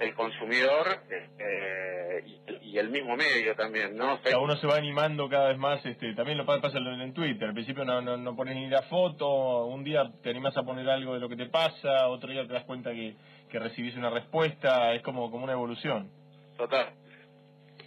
el 0.00 0.14
consumidor 0.14 1.00
este, 1.10 2.24
y, 2.62 2.78
el 2.78 2.90
mismo 2.90 3.16
medio 3.16 3.56
también, 3.56 3.96
¿no? 3.96 4.14
O 4.14 4.18
sea, 4.18 4.38
uno 4.38 4.56
se 4.56 4.66
va 4.66 4.76
animando 4.76 5.28
cada 5.28 5.48
vez 5.48 5.58
más, 5.58 5.84
este, 5.84 6.14
también 6.14 6.38
lo 6.38 6.46
pasa 6.46 6.78
en 6.78 7.12
Twitter, 7.12 7.48
al 7.48 7.54
principio 7.54 7.84
no, 7.84 8.00
no, 8.00 8.16
no 8.16 8.36
pones 8.36 8.54
ni 8.54 8.68
la 8.68 8.82
foto, 8.82 9.66
un 9.66 9.82
día 9.82 10.08
te 10.22 10.30
animas 10.30 10.56
a 10.56 10.62
poner 10.62 10.88
algo 10.88 11.14
de 11.14 11.20
lo 11.20 11.28
que 11.28 11.34
te 11.34 11.46
pasa, 11.46 12.06
otro 12.06 12.30
día 12.30 12.46
te 12.46 12.52
das 12.52 12.64
cuenta 12.64 12.92
que, 12.92 13.16
que 13.50 13.58
recibís 13.58 13.96
una 13.96 14.10
respuesta, 14.10 14.94
es 14.94 15.02
como, 15.02 15.30
como 15.30 15.44
una 15.44 15.54
evolución. 15.54 16.10
Total. 16.56 16.92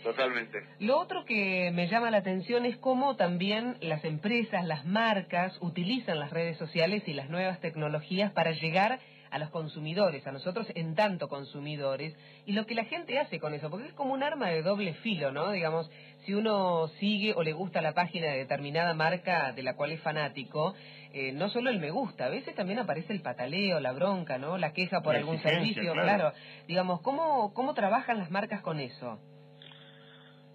Totalmente. 0.03 0.63
Lo 0.79 0.99
otro 0.99 1.25
que 1.25 1.71
me 1.73 1.87
llama 1.87 2.11
la 2.11 2.17
atención 2.17 2.65
es 2.65 2.77
cómo 2.77 3.15
también 3.15 3.77
las 3.81 4.03
empresas, 4.03 4.65
las 4.65 4.85
marcas 4.85 5.57
utilizan 5.61 6.19
las 6.19 6.31
redes 6.31 6.57
sociales 6.57 7.03
y 7.07 7.13
las 7.13 7.29
nuevas 7.29 7.59
tecnologías 7.59 8.31
para 8.31 8.51
llegar 8.51 8.99
a 9.31 9.39
los 9.39 9.49
consumidores, 9.49 10.27
a 10.27 10.31
nosotros 10.31 10.67
en 10.75 10.93
tanto 10.93 11.29
consumidores, 11.29 12.13
y 12.45 12.51
lo 12.51 12.65
que 12.65 12.75
la 12.75 12.83
gente 12.83 13.17
hace 13.17 13.39
con 13.39 13.53
eso, 13.53 13.69
porque 13.69 13.87
es 13.87 13.93
como 13.93 14.13
un 14.13 14.23
arma 14.23 14.49
de 14.49 14.61
doble 14.61 14.93
filo, 14.95 15.31
¿no? 15.31 15.51
Digamos, 15.51 15.89
si 16.25 16.33
uno 16.33 16.89
sigue 16.99 17.33
o 17.33 17.41
le 17.41 17.53
gusta 17.53 17.81
la 17.81 17.93
página 17.93 18.27
de 18.27 18.39
determinada 18.39 18.93
marca 18.93 19.53
de 19.53 19.63
la 19.63 19.75
cual 19.75 19.93
es 19.93 20.01
fanático, 20.01 20.75
eh, 21.13 21.31
no 21.31 21.49
solo 21.49 21.69
el 21.69 21.79
me 21.79 21.91
gusta, 21.91 22.25
a 22.25 22.29
veces 22.29 22.53
también 22.55 22.79
aparece 22.79 23.13
el 23.13 23.21
pataleo, 23.21 23.79
la 23.79 23.93
bronca, 23.93 24.37
¿no? 24.37 24.57
La 24.57 24.73
queja 24.73 25.01
por 25.01 25.15
algún 25.15 25.41
servicio, 25.41 25.93
claro. 25.93 26.33
Digamos, 26.67 26.99
¿cómo, 27.01 27.53
¿cómo 27.53 27.73
trabajan 27.73 28.17
las 28.17 28.31
marcas 28.31 28.61
con 28.61 28.81
eso? 28.81 29.17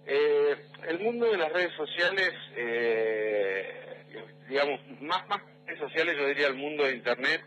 Eh, 0.09 0.55
el 0.87 0.99
mundo 0.99 1.29
de 1.29 1.37
las 1.37 1.51
redes 1.51 1.73
sociales, 1.73 2.31
eh, 2.55 4.05
digamos, 4.47 4.79
más, 5.01 5.27
más 5.27 5.41
redes 5.65 5.79
sociales, 5.81 6.15
yo 6.17 6.27
diría 6.27 6.47
el 6.47 6.55
mundo 6.55 6.85
de 6.85 6.93
Internet, 6.93 7.43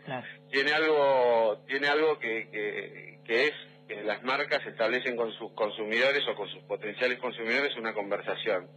tiene 0.51 0.71
algo, 0.71 1.63
tiene 1.67 1.87
algo 1.87 2.19
que, 2.19 3.17
que, 3.25 3.47
es 3.47 3.53
que 3.87 4.03
las 4.03 4.21
marcas 4.21 4.63
establecen 4.67 5.15
con 5.15 5.33
sus 5.33 5.51
consumidores 5.53 6.21
o 6.27 6.35
con 6.35 6.47
sus 6.49 6.61
potenciales 6.63 7.17
consumidores 7.17 7.75
una 7.77 7.95
conversación. 7.95 8.69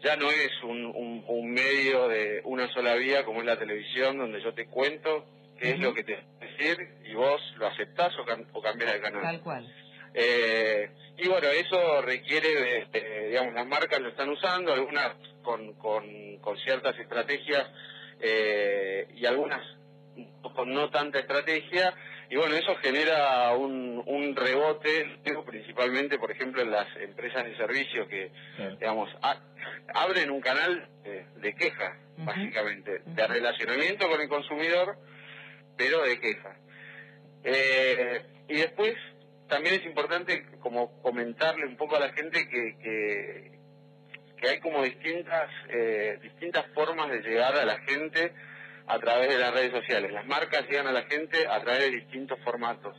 Ya 0.00 0.14
no 0.16 0.30
es 0.30 0.50
un, 0.62 1.24
un, 1.26 1.50
medio 1.50 2.06
de 2.06 2.40
una 2.44 2.72
sola 2.72 2.94
vía 2.94 3.24
como 3.24 3.40
es 3.40 3.46
la 3.46 3.58
televisión, 3.58 4.18
donde 4.18 4.40
yo 4.42 4.54
te 4.54 4.66
cuento 4.66 5.26
qué 5.58 5.70
es 5.70 5.80
lo 5.80 5.92
que 5.92 6.04
te 6.04 6.24
decir 6.40 6.76
y 7.04 7.14
vos 7.14 7.40
lo 7.56 7.66
aceptás 7.66 8.12
o, 8.16 8.22
o 8.52 8.62
cambias 8.62 8.92
de 8.92 9.00
canal. 9.00 9.22
Tal 9.22 9.40
cual. 9.40 9.81
Eh, 10.14 10.90
y 11.16 11.28
bueno, 11.28 11.48
eso 11.48 12.02
requiere 12.02 12.48
de, 12.92 13.28
digamos, 13.28 13.54
las 13.54 13.66
marcas 13.66 14.00
lo 14.00 14.08
están 14.08 14.30
usando, 14.30 14.72
algunas 14.72 15.14
con, 15.42 15.74
con, 15.74 16.38
con 16.38 16.58
ciertas 16.58 16.98
estrategias 16.98 17.66
eh, 18.20 19.06
y 19.14 19.26
algunas 19.26 19.60
con 20.54 20.72
no 20.72 20.90
tanta 20.90 21.18
estrategia, 21.20 21.94
y 22.28 22.36
bueno, 22.36 22.54
eso 22.54 22.74
genera 22.76 23.52
un, 23.52 24.02
un 24.06 24.36
rebote, 24.36 25.06
principalmente, 25.46 26.18
por 26.18 26.30
ejemplo, 26.30 26.62
en 26.62 26.70
las 26.70 26.86
empresas 26.96 27.44
de 27.44 27.56
servicio 27.56 28.08
que, 28.08 28.30
digamos, 28.78 29.10
abren 29.94 30.30
un 30.30 30.40
canal 30.40 30.88
de, 31.36 31.54
queja, 31.54 31.98
básicamente, 32.18 33.02
de 33.04 33.26
relacionamiento 33.26 34.08
con 34.08 34.20
el 34.20 34.28
consumidor, 34.28 34.96
pero 35.76 36.02
de 36.02 36.20
queja. 36.20 36.56
Eh, 37.44 38.22
y 38.48 38.54
después 38.54 38.94
también 39.52 39.74
es 39.74 39.84
importante 39.84 40.46
como 40.60 41.02
comentarle 41.02 41.66
un 41.66 41.76
poco 41.76 41.96
a 41.96 42.00
la 42.00 42.08
gente 42.14 42.48
que, 42.48 43.52
que, 44.40 44.48
hay 44.48 44.58
como 44.60 44.82
distintas, 44.82 45.50
eh, 45.68 46.18
distintas 46.22 46.64
formas 46.74 47.10
de 47.10 47.20
llegar 47.20 47.54
a 47.54 47.64
la 47.66 47.78
gente 47.80 48.32
a 48.86 48.98
través 48.98 49.28
de 49.28 49.38
las 49.38 49.52
redes 49.52 49.72
sociales. 49.72 50.10
Las 50.10 50.26
marcas 50.26 50.66
llegan 50.70 50.86
a 50.86 50.92
la 50.92 51.02
gente 51.02 51.46
a 51.46 51.60
través 51.60 51.80
de 51.84 51.90
distintos 51.90 52.38
formatos. 52.42 52.96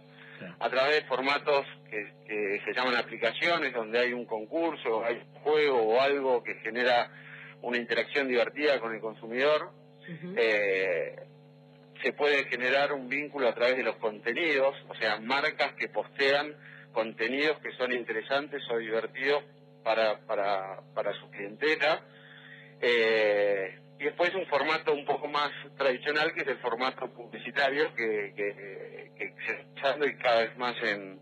A 0.60 0.70
través 0.70 1.02
de 1.02 1.08
formatos 1.08 1.66
que, 1.90 2.14
que, 2.28 2.62
se 2.64 2.74
llaman 2.74 2.98
aplicaciones, 2.98 3.74
donde 3.74 3.98
hay 3.98 4.14
un 4.14 4.26
concurso, 4.26 5.04
hay 5.04 5.16
un 5.16 5.42
juego 5.42 5.82
o 5.82 6.02
algo 6.02 6.44
que 6.44 6.54
genera 6.56 7.10
una 7.64 7.78
interacción 7.78 8.28
divertida 8.28 8.80
con 8.80 8.94
el 8.94 9.02
consumidor. 9.02 9.72
eh, 10.38 11.16
se 12.04 12.14
puede 12.14 12.44
generar 12.46 12.92
un 12.92 13.08
vínculo 13.08 13.48
a 13.48 13.56
través 13.56 13.78
de 13.78 13.84
los 13.84 13.96
contenidos, 13.96 14.76
o 14.90 14.96
sea, 14.96 15.20
marcas 15.20 15.74
que 15.74 15.88
postean 15.88 16.54
contenidos 16.92 17.60
que 17.60 17.72
son 17.78 17.92
interesantes 17.92 18.62
o 18.70 18.78
divertidos 18.78 19.44
para, 19.84 20.20
para, 20.28 20.82
para 20.94 21.14
su 21.14 21.30
clientela. 21.32 22.02
Eh, 22.82 23.80
y 24.00 24.04
después 24.04 24.36
un 24.36 24.46
formato 24.48 24.94
un 24.94 25.06
poco 25.06 25.28
más 25.28 25.52
tradicional, 25.78 26.34
que 26.34 26.42
es 26.42 26.48
el 26.48 26.58
formato 26.58 27.12
publicitario, 27.14 27.94
que, 27.96 28.34
que, 28.36 29.34
se 29.46 29.52
está 29.54 29.74
usando 29.76 30.06
y 30.06 30.18
cada 30.18 30.42
vez 30.42 30.58
más 30.58 30.76
en, 30.84 31.20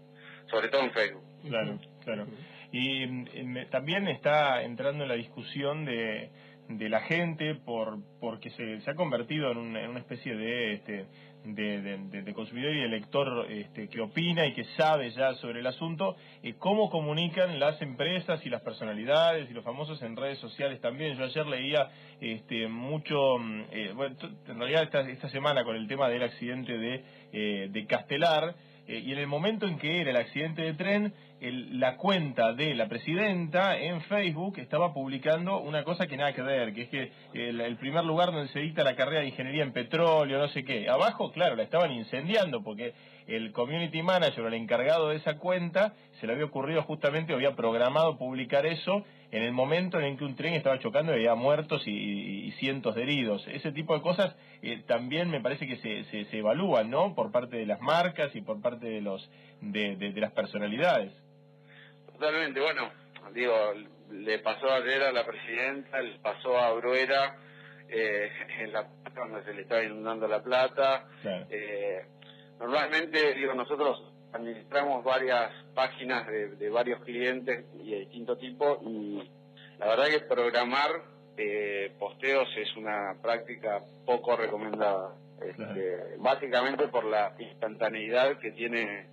sobre 0.50 0.70
todo 0.70 0.84
en 0.84 0.92
Facebook. 0.92 1.24
Claro, 1.48 1.80
claro. 2.04 2.28
Y 2.72 3.06
mm, 3.06 3.70
también 3.70 4.08
está 4.08 4.64
entrando 4.64 5.04
en 5.04 5.10
la 5.10 5.16
discusión 5.16 5.86
de 5.86 6.32
de 6.78 6.90
la 6.90 7.02
gente 7.02 7.56
por 7.56 8.00
porque 8.20 8.50
se, 8.52 8.90
ha 8.90 8.96
convertido 8.96 9.52
en, 9.52 9.60
una 9.60 10.00
especie 10.00 10.36
de, 10.36 10.74
este, 10.74 11.06
de, 11.44 12.34
consumidor 12.34 12.76
y 12.76 12.82
de 12.82 12.88
lector 12.88 13.52
este, 13.52 13.88
que 13.88 14.02
opina 14.02 14.46
y 14.46 14.54
que 14.54 14.64
sabe 14.78 15.10
ya 15.12 15.34
sobre 15.36 15.60
el 15.60 15.68
asunto, 15.68 16.16
eh, 16.44 16.54
cómo 16.58 16.90
comunican 16.90 17.60
las 17.60 17.82
empresas 17.82 18.46
y 18.46 18.50
las 18.50 18.62
personalidades 18.62 19.50
y 19.50 19.54
los 19.54 19.64
famosos 19.64 20.02
en 20.02 20.16
redes 20.16 20.40
sociales 20.40 20.80
también. 20.82 21.18
Yo 21.18 21.26
ayer 21.26 21.48
leía 21.48 21.90
este, 22.20 22.68
mucho, 22.68 23.38
mm, 23.40 23.62
eh, 23.72 23.92
bueno, 23.96 24.16
en 24.48 24.60
realidad 24.60 24.84
esta, 24.84 25.02
esta 25.02 25.30
semana 25.30 25.64
con 25.64 25.76
el 25.76 25.88
tema 25.88 26.10
del 26.10 26.24
accidente 26.24 26.78
de, 26.78 27.04
eh, 27.34 27.68
de 27.72 27.86
Castelar, 27.86 28.56
y 28.88 29.14
en 29.14 29.20
el 29.20 29.28
momento 29.28 29.68
en 29.68 29.78
que 29.78 30.02
era 30.02 30.10
el 30.10 30.18
accidente 30.18 30.64
de 30.64 30.74
tren, 30.74 31.14
la 31.42 31.98
cuenta 31.98 32.54
de 32.54 32.76
la 32.76 32.88
presidenta 32.88 33.76
en 33.76 34.02
Facebook 34.02 34.60
estaba 34.60 34.94
publicando 34.94 35.60
una 35.60 35.84
cosa 35.84 36.06
que 36.06 36.16
nada 36.16 36.34
que 36.34 36.44
ver, 36.44 36.72
que 36.74 36.84
es 36.84 36.90
que 36.90 37.12
el, 37.34 37.78
primer 37.78 38.04
lugar 38.04 38.32
donde 38.32 38.50
se 38.50 38.60
dicta 38.60 38.84
la 38.84 38.96
carrera 38.96 39.22
de 39.22 39.30
ingeniería 39.30 39.64
en 39.64 39.74
petróleo, 39.74 40.38
no 40.38 40.48
sé 40.50 40.64
qué. 40.64 40.88
Abajo, 40.88 41.32
claro, 41.32 41.56
la 41.56 41.64
estaban 41.64 41.92
incendiando 41.92 42.62
porque 42.62 42.94
el 43.26 43.52
community 43.54 44.04
manager, 44.04 44.46
el 44.46 44.54
encargado 44.54 45.10
de 45.10 45.16
esa 45.16 45.38
cuenta, 45.38 45.94
se 46.20 46.28
le 46.28 46.34
había 46.34 46.46
ocurrido 46.46 46.84
justamente, 46.84 47.34
había 47.34 47.56
programado 47.56 48.18
publicar 48.18 48.68
eso 48.68 49.04
en 49.32 49.44
el 49.44 49.52
momento 49.52 50.00
en 50.00 50.18
que 50.18 50.26
un 50.26 50.36
tren 50.36 50.54
estaba 50.54 50.78
chocando 50.78 51.14
y 51.14 51.16
había 51.16 51.36
muertos 51.36 51.82
y, 51.88 52.52
cientos 52.60 52.94
de 52.96 53.04
heridos. 53.04 53.48
Ese 53.48 53.72
tipo 53.72 53.96
de 53.96 54.02
cosas 54.02 54.36
eh, 54.62 54.84
también 54.86 55.30
me 55.32 55.40
parece 55.40 55.66
que 55.66 55.78
se, 55.78 56.04
se, 56.06 56.26
se, 56.26 56.38
evalúan, 56.38 56.92
¿no? 56.92 57.16
Por 57.16 57.32
parte 57.32 57.58
de 57.58 57.66
las 57.66 57.82
marcas 57.82 58.36
y 58.36 58.42
por 58.42 58.62
parte 58.62 58.86
de 58.86 59.02
los 59.02 59.28
de, 59.62 59.96
de, 59.96 60.20
las 60.20 60.34
personalidades. 60.34 61.14
Totalmente, 62.22 62.60
bueno, 62.60 62.92
digo, 63.34 63.74
le 64.12 64.38
pasó 64.38 64.72
ayer 64.72 65.02
a 65.02 65.12
la 65.12 65.26
presidenta, 65.26 66.00
le 66.04 66.20
pasó 66.20 66.56
a 66.56 66.72
Bruera 66.74 67.36
eh, 67.90 68.30
en 68.60 68.74
la 68.74 68.88
donde 69.16 69.44
se 69.44 69.56
le 69.56 69.64
estaba 69.64 69.84
inundando 69.84 70.28
la 70.28 70.44
plata. 70.44 71.08
Eh, 71.50 72.06
normalmente, 72.60 73.34
digo, 73.34 73.56
nosotros 73.56 74.04
administramos 74.34 75.04
varias 75.04 75.52
páginas 75.74 76.28
de, 76.28 76.70
varios 76.70 77.04
clientes 77.04 77.66
y 77.84 77.90
de 77.90 78.00
distinto 78.02 78.38
tipo 78.38 78.80
y 78.86 79.28
la 79.80 79.88
verdad 79.88 80.06
que 80.06 80.20
programar 80.20 80.92
eh, 81.38 81.92
posteos 81.98 82.48
es 82.56 82.78
una 82.78 83.16
práctica 83.20 83.82
poco 84.06 84.38
recomendada. 84.38 85.16
Este, 85.42 86.18
básicamente 86.20 86.88
por 86.90 87.04
la 87.04 87.34
instantaneidad 87.40 88.38
que 88.38 88.52
tiene 88.52 89.08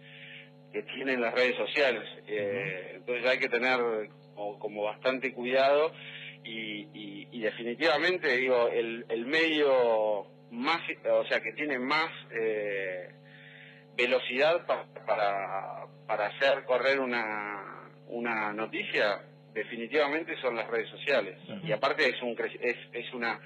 que 0.72 0.82
tienen 0.82 1.20
las 1.20 1.34
redes 1.34 1.56
sociales. 1.56 2.04
Eh, 2.26 2.92
entonces 2.96 3.26
hay 3.26 3.38
que 3.38 3.48
tener 3.48 3.78
como, 4.34 4.84
bastante 4.84 5.32
cuidado 5.32 5.92
y, 6.44 7.26
y, 7.32 7.40
definitivamente 7.40 8.36
digo 8.36 8.68
el, 8.68 9.04
el 9.08 9.26
medio 9.26 10.26
más, 10.50 10.80
o 11.10 11.24
sea 11.26 11.40
que 11.40 11.52
tiene 11.52 11.78
más 11.78 12.10
eh, 12.30 13.10
velocidad 13.96 14.66
para, 14.66 15.86
para 16.06 16.26
hacer 16.26 16.64
correr 16.64 17.00
una, 17.00 17.90
una 18.08 18.52
noticia, 18.52 19.22
definitivamente 19.52 20.40
son 20.40 20.56
las 20.56 20.68
redes 20.68 20.88
sociales. 20.90 21.38
Y 21.64 21.72
aparte 21.72 22.08
es, 22.08 22.22
un, 22.22 22.36
es, 22.60 22.76
es 22.92 23.12
una 23.12 23.40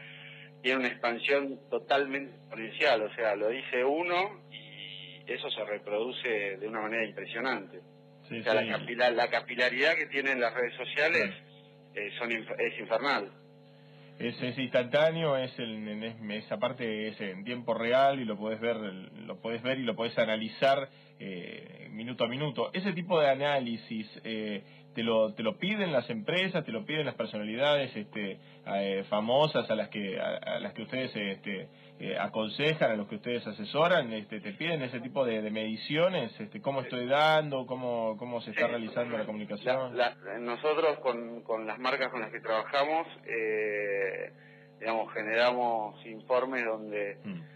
tiene 0.63 0.79
una 0.79 0.89
expansión 0.89 1.59
totalmente 1.69 2.37
exponencial, 2.37 3.03
o 3.03 3.15
sea, 3.15 3.35
lo 3.35 3.49
dice 3.49 3.85
uno 3.85 4.43
y 4.53 4.62
eso 5.27 5.51
se 5.51 5.65
reproduce 5.65 6.57
de 6.59 6.69
una 6.69 6.81
manera 6.81 7.05
impresionante. 7.05 7.79
o 8.25 8.43
sea, 8.43 8.55
La, 8.55 9.29
capilaridad 9.29 9.95
que 9.95 10.07
tienen 10.07 10.41
las 10.41 10.55
redes 10.55 10.75
sociales 10.77 11.31
eh, 11.95 12.11
son, 12.19 12.33
es 12.33 12.79
infernal. 12.79 13.31
es, 14.19 14.41
es 14.43 14.59
instantáneo, 14.59 15.37
es, 15.37 15.57
el, 15.59 15.89
en, 15.89 16.31
esa 16.31 16.59
parte 16.59 17.09
es 17.09 17.21
en 17.21 17.45
tiempo 17.45 17.75
real 17.75 18.21
y 18.21 18.25
lo 18.25 18.37
puedes 18.37 18.61
ver, 18.61 18.77
lo 18.77 19.41
puedes 19.41 19.63
ver 19.63 19.79
y 19.79 19.83
lo 19.83 19.95
puedes 19.95 20.17
analizar 20.19 20.89
eh, 21.25 21.89
minuto 21.93 22.25
a 22.25 22.29
minuto. 22.29 22.71
Ese 22.73 22.93
tipo 22.93 23.21
de 23.21 23.31
análisis 23.31 24.09
eh, 24.25 24.65
te 24.93 25.03
lo 25.05 25.33
te 25.35 25.43
lo 25.45 25.57
piden 25.57 25.93
las 25.93 26.09
empresas, 26.11 26.65
te 26.65 26.73
lo 26.73 26.85
piden 26.85 27.07
las 27.07 27.15
personalidades 27.15 27.95
este, 27.97 28.39
eh, 28.67 29.05
famosas 29.09 29.71
a 29.71 29.75
las 29.77 29.89
que 29.89 30.21
a, 30.21 30.59
las 30.59 30.73
que 30.73 30.83
ustedes 30.83 31.15
este, 31.15 31.69
eh, 32.01 32.19
aconsejan, 32.19 32.91
a 32.91 32.97
los 32.97 33.07
que 33.07 33.17
ustedes 33.17 33.47
asesoran, 33.47 34.13
este, 34.13 34.41
te 34.41 34.53
piden 34.53 34.83
ese 34.83 35.01
tipo 35.01 35.25
de, 35.25 35.43
mediciones, 35.51 36.39
este, 36.41 36.61
cómo 36.61 36.81
estoy 36.81 37.07
dando, 37.07 37.67
cómo 37.67 38.17
cómo 38.19 38.41
se 38.41 38.51
está 38.51 38.67
realizando 38.67 39.17
la 39.17 39.25
comunicación. 39.25 39.97
nosotros 40.41 40.99
con, 40.99 41.43
con 41.43 41.67
las 41.67 41.79
marcas 41.79 42.11
con 42.11 42.21
las 42.21 42.33
que 42.33 42.41
trabajamos, 42.41 43.07
eh, 43.27 44.33
digamos, 44.81 45.13
generamos 45.13 46.05
informes 46.05 46.65
donde 46.65 47.17
mm 47.25 47.53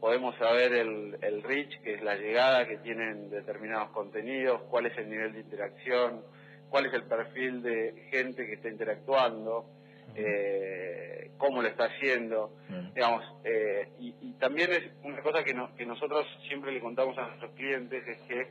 podemos 0.00 0.36
saber 0.36 0.72
el, 0.72 1.18
el 1.22 1.42
reach, 1.42 1.80
que 1.82 1.94
es 1.94 2.02
la 2.02 2.16
llegada 2.16 2.66
que 2.66 2.78
tienen 2.78 3.30
determinados 3.30 3.90
contenidos, 3.90 4.62
cuál 4.70 4.86
es 4.86 4.96
el 4.98 5.08
nivel 5.08 5.32
de 5.32 5.40
interacción, 5.40 6.22
cuál 6.70 6.86
es 6.86 6.94
el 6.94 7.04
perfil 7.04 7.62
de 7.62 8.08
gente 8.10 8.46
que 8.46 8.54
está 8.54 8.68
interactuando, 8.68 9.66
eh, 10.14 11.30
cómo 11.36 11.62
lo 11.62 11.68
está 11.68 11.84
haciendo, 11.84 12.56
digamos, 12.94 13.24
eh, 13.44 13.88
y, 13.98 14.32
también 14.40 14.72
es 14.72 14.82
una 15.02 15.20
cosa 15.20 15.44
que, 15.44 15.54
que 15.76 15.84
nosotros 15.84 16.26
siempre 16.48 16.72
le 16.72 16.80
contamos 16.80 17.16
a 17.18 17.26
nuestros 17.26 17.52
clientes, 17.52 18.06
es 18.06 18.18
que 18.22 18.46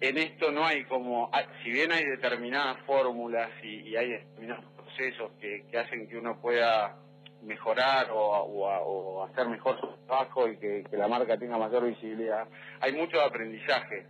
en 0.00 0.18
esto 0.18 0.50
no 0.50 0.64
hay 0.64 0.84
como, 0.84 1.30
ah, 1.32 1.44
si 1.62 1.70
bien 1.70 1.92
hay 1.92 2.04
determinadas 2.04 2.78
fórmulas 2.86 3.50
y, 3.62 3.94
hay 3.94 4.10
determinados 4.10 4.64
procesos 4.74 5.30
que, 5.40 5.64
que 5.70 5.78
hacen 5.78 6.08
que 6.08 6.16
uno 6.16 6.40
pueda 6.40 6.96
mejorar 7.42 8.08
o, 8.12 9.24
hacer 9.24 9.48
mejor 9.48 9.80
su 9.80 9.86
trabajo 10.06 10.48
y 10.48 10.56
que, 10.58 10.84
la 10.92 11.08
marca 11.08 11.38
tenga 11.38 11.56
mayor 11.56 11.86
visibilidad, 11.86 12.46
hay 12.80 12.92
mucho 12.92 13.20
aprendizaje, 13.20 14.06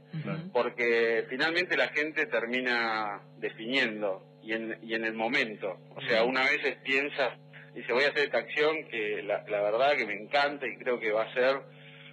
porque 0.53 1.27
finalmente 1.29 1.77
la 1.77 1.89
gente 1.89 2.27
termina 2.27 3.21
definiendo 3.39 4.23
y 4.43 4.53
en, 4.53 4.79
y 4.83 4.95
en 4.95 5.05
el 5.05 5.15
momento. 5.15 5.79
O 5.95 6.01
sea, 6.01 6.25
una 6.25 6.43
vez 6.43 6.77
piensa, 6.83 7.37
dice, 7.75 7.93
voy 7.93 8.05
a 8.05 8.09
hacer 8.09 8.25
esta 8.25 8.39
acción 8.39 8.85
que 8.91 9.23
la, 9.23 9.45
la 9.49 9.61
verdad 9.63 9.97
que 9.97 10.07
me 10.07 10.15
encanta 10.15 10.67
y 10.67 10.77
creo 10.77 10.99
que 10.99 11.13
va 11.13 11.25
a 11.25 11.35
ser 11.35 11.61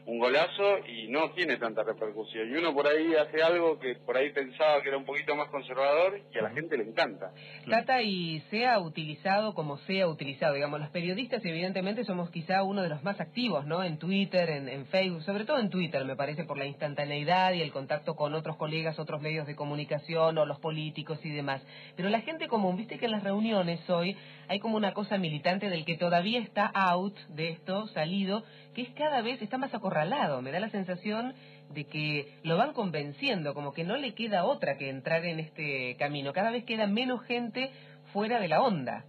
un 0.08 0.20
golazo 0.20 0.80
y 0.88 1.10
no 1.10 1.32
tiene 1.32 1.58
tanta 1.58 1.84
repercusión. 1.84 2.50
Y 2.50 2.56
uno 2.56 2.74
por 2.74 2.88
ahí 2.88 3.14
hace 3.16 3.44
algo 3.44 3.78
que 3.78 3.96
por 3.96 4.16
ahí 4.16 4.32
pensaba 4.32 4.82
que 4.82 4.88
era 4.88 4.98
un 4.98 5.04
poquito 5.04 5.36
más 5.36 5.50
conservador 5.50 6.22
y 6.34 6.38
a 6.38 6.44
la 6.44 6.52
gente 6.52 6.78
le 6.78 6.86
encanta. 6.86 7.34
Tata, 7.70 8.02
y 8.02 8.40
sea 8.50 8.80
utilizado 8.80 9.54
como 9.54 9.78
sea 9.80 10.08
utilizado, 10.08 10.54
digamos, 10.54 10.80
los 10.80 10.90
periodistas 10.92 11.44
evidentemente 11.44 12.06
somos 12.06 12.30
quizá 12.30 12.64
uno 12.64 12.84
de 12.84 12.90
los 12.90 13.04
más 13.04 13.20
activos, 13.20 13.66
¿no? 13.66 13.84
En 13.84 13.98
Twitter, 13.98 14.50
en, 14.50 14.70
en 14.70 14.86
Facebook, 14.86 15.24
sobre 15.24 15.44
todo 15.44 15.60
en 15.60 15.70
Twitter, 15.70 16.06
me 16.06 16.16
parece, 16.16 16.46
por 16.46 16.58
la 16.58 16.66
instantaneidad 16.66 17.52
y 17.52 17.62
el 17.62 17.74
contacto 17.74 18.16
con 18.16 18.34
otros 18.34 18.56
colegas, 18.56 19.00
otros 19.00 19.22
medios 19.22 19.46
de 19.46 19.58
comunicación 19.58 20.38
o 20.38 20.46
los 20.46 20.60
políticos 20.60 21.20
y 21.26 21.32
demás. 21.32 21.62
Pero 21.98 22.08
la 22.08 22.22
gente 22.22 22.48
común, 22.48 22.78
viste 22.78 22.98
que 22.98 23.06
en 23.06 23.12
las 23.12 23.26
reuniones 23.26 23.88
hoy 23.90 24.16
hay 24.50 24.60
como 24.60 24.77
una 24.77 24.94
cosa 24.94 25.18
militante 25.18 25.70
del 25.70 25.86
que 25.86 25.98
todavía 25.98 26.39
está 26.39 26.66
out 26.68 27.18
de 27.30 27.50
esto, 27.50 27.88
salido, 27.88 28.44
que 28.74 28.84
es 28.84 28.89
cada 28.92 29.22
vez, 29.22 29.42
está 29.42 29.58
más 29.58 29.74
acorralado. 29.74 30.42
Me 30.42 30.51
da 30.51 30.60
la 30.60 30.70
sensación 30.70 31.34
de 31.74 31.86
que 31.86 32.34
lo 32.44 32.58
van 32.58 32.74
convenciendo, 32.74 33.54
como 33.54 33.74
que 33.74 33.84
no 33.84 33.98
le 33.98 34.13
queda 34.13 34.46
otra 34.46 34.77
que 34.77 34.89
entrar 34.89 35.25
en 35.25 35.39
este 35.39 35.96
camino. 35.98 36.34
Cada 36.34 36.51
vez 36.51 36.63
queda 36.63 36.88
menos 36.88 37.24
gente 37.25 37.72
fuera 38.13 38.39
de 38.39 38.48
la 38.48 38.62
onda. 38.62 39.06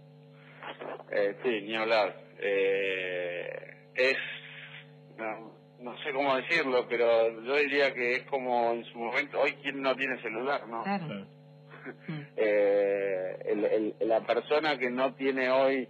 Eh, 1.11 1.35
sí, 1.43 1.61
ni 1.61 1.75
hablar. 1.75 2.15
Eh, 2.39 3.69
es, 3.95 4.17
no, 5.81 5.97
sé 6.03 6.11
cómo 6.13 6.35
decirlo, 6.35 6.85
pero 6.87 7.41
yo 7.43 7.55
diría 7.55 7.93
que 7.93 8.13
es 8.13 8.23
como 8.23 8.73
en 8.73 8.83
su 8.85 8.97
momento, 8.97 9.39
hoy 9.39 9.53
quien 9.61 9.81
no 9.81 9.95
tiene 9.95 10.21
celular, 10.21 10.67
¿no? 10.67 10.83
Claro. 10.83 11.27
eh, 12.37 12.68
la 14.01 14.21
persona 14.21 14.77
que 14.77 14.89
no 14.89 15.13
tiene 15.13 15.49
hoy 15.49 15.87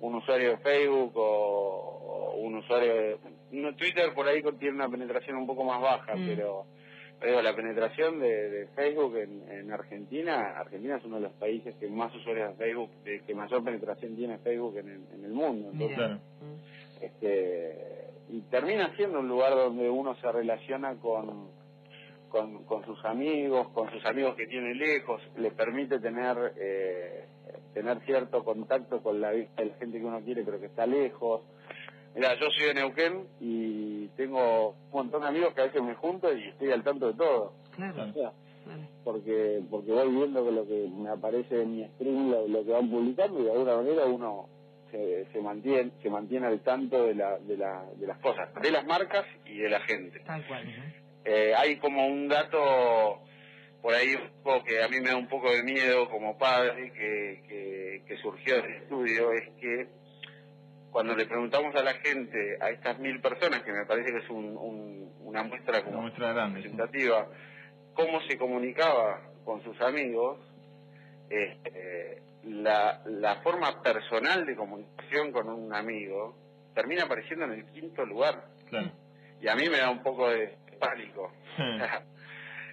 un 0.00 0.14
usuario 0.14 0.50
de 0.50 0.58
Facebook 0.58 1.12
o, 1.16 2.34
un 2.38 2.56
usuario 2.56 2.94
de... 2.94 3.18
Twitter 3.76 4.14
por 4.14 4.28
ahí 4.28 4.42
tiene 4.58 4.76
una 4.76 4.88
penetración 4.88 5.36
un 5.36 5.46
poco 5.46 5.64
más 5.64 5.80
baja, 5.80 6.14
mm. 6.14 6.26
pero, 6.26 6.64
pero 7.20 7.42
la 7.42 7.54
penetración 7.54 8.20
de, 8.20 8.68
Facebook 8.74 9.16
en, 9.16 9.72
Argentina, 9.72 10.54
Argentina 10.56 10.96
es 10.96 11.04
uno 11.04 11.16
de 11.16 11.22
los 11.22 11.32
países 11.32 11.74
que 11.76 11.88
más 11.88 12.14
usuarios 12.14 12.56
de 12.56 12.64
Facebook, 12.64 12.90
que 13.26 13.34
mayor 13.34 13.64
penetración 13.64 14.16
tiene 14.16 14.38
Facebook 14.38 14.78
en 14.78 15.24
el, 15.24 15.32
mundo. 15.32 15.70
este, 17.00 18.10
y 18.28 18.40
termina 18.42 18.94
siendo 18.96 19.20
un 19.20 19.28
lugar 19.28 19.54
donde 19.54 19.90
uno 19.90 20.14
se 20.16 20.30
relaciona 20.30 20.94
con, 20.96 21.48
con, 22.30 22.64
con 22.64 22.84
sus 22.86 23.04
amigos, 23.04 23.68
con 23.70 23.90
sus 23.90 24.04
amigos 24.06 24.34
que 24.36 24.46
tiene 24.46 24.74
lejos, 24.74 25.20
le 25.36 25.50
permite 25.50 25.98
tener 25.98 26.54
eh, 26.56 27.26
tener 27.74 28.00
cierto 28.06 28.42
contacto 28.44 29.02
con 29.02 29.20
la, 29.20 29.32
la 29.32 29.74
gente 29.78 29.98
que 29.98 30.04
uno 30.04 30.20
quiere 30.22 30.42
pero 30.44 30.58
que 30.58 30.66
está 30.66 30.86
lejos. 30.86 31.42
Mira, 32.14 32.34
yo 32.40 32.46
soy 32.50 32.68
de 32.68 32.74
Neuquén 32.74 33.26
y 33.40 34.08
tengo 34.16 34.70
un 34.70 34.90
montón 34.92 35.22
de 35.22 35.28
amigos 35.28 35.54
que 35.54 35.60
a 35.60 35.64
veces 35.64 35.82
me 35.82 35.94
junto 35.94 36.32
y 36.32 36.48
estoy 36.48 36.72
al 36.72 36.82
tanto 36.82 37.08
de 37.08 37.14
todo. 37.14 37.52
Claro. 37.76 38.32
Porque 39.04 39.62
porque 39.70 39.92
voy 39.92 40.08
viendo 40.10 40.44
que 40.44 40.52
lo 40.52 40.66
que 40.66 40.88
me 40.88 41.10
aparece 41.10 41.62
en 41.62 41.76
mi 41.76 41.84
stream, 41.88 42.30
lo, 42.30 42.64
que 42.64 42.72
van 42.72 42.90
publicando 42.90 43.40
y 43.40 43.44
de 43.44 43.52
alguna 43.52 43.76
manera 43.76 44.04
uno 44.04 44.48
se, 44.90 45.26
se 45.32 45.40
mantiene 45.40 45.90
se 46.02 46.10
mantiene 46.10 46.46
al 46.46 46.60
tanto 46.60 47.06
de, 47.06 47.14
la, 47.14 47.38
de, 47.38 47.56
la, 47.56 47.84
de 47.96 48.06
las 48.06 48.18
cosas, 48.18 48.52
de 48.60 48.70
las 48.70 48.84
marcas 48.84 49.24
y 49.46 49.58
de 49.58 49.70
la 49.70 49.80
gente. 49.80 50.20
Tal 50.20 50.46
cual. 50.46 50.68
Eh, 50.68 51.09
hay 51.24 51.76
como 51.76 52.06
un 52.06 52.28
dato 52.28 53.20
por 53.82 53.94
ahí 53.94 54.16
que 54.66 54.82
a 54.82 54.88
mí 54.88 55.00
me 55.00 55.10
da 55.10 55.16
un 55.16 55.28
poco 55.28 55.50
de 55.50 55.62
miedo 55.62 56.08
como 56.10 56.36
padre 56.36 56.92
que, 56.92 57.42
que, 57.48 58.02
que 58.06 58.16
surgió 58.18 58.56
del 58.56 58.74
estudio 58.74 59.32
es 59.32 59.48
que 59.60 59.88
cuando 60.90 61.14
le 61.14 61.26
preguntamos 61.26 61.74
a 61.76 61.82
la 61.82 61.94
gente, 61.94 62.58
a 62.60 62.70
estas 62.70 62.98
mil 62.98 63.20
personas, 63.20 63.62
que 63.62 63.72
me 63.72 63.86
parece 63.86 64.10
que 64.10 64.18
es 64.18 64.28
una 64.28 65.42
muestra 65.44 65.84
como 65.84 66.08
representativa, 66.08 67.28
cómo 67.94 68.20
se 68.22 68.36
comunicaba 68.36 69.22
con 69.44 69.62
sus 69.62 69.80
amigos, 69.80 70.38
este, 71.28 72.22
la, 72.44 73.02
la 73.06 73.36
forma 73.36 73.82
personal 73.82 74.44
de 74.44 74.56
comunicación 74.56 75.32
con 75.32 75.48
un 75.48 75.72
amigo 75.72 76.34
termina 76.74 77.04
apareciendo 77.04 77.44
en 77.44 77.52
el 77.52 77.66
quinto 77.66 78.04
lugar. 78.04 78.44
Y 79.40 79.48
a 79.48 79.54
mí 79.54 79.68
me 79.68 79.78
da 79.78 79.90
un 79.90 80.02
poco 80.02 80.28
de 80.28 80.56
pánico. 80.80 81.30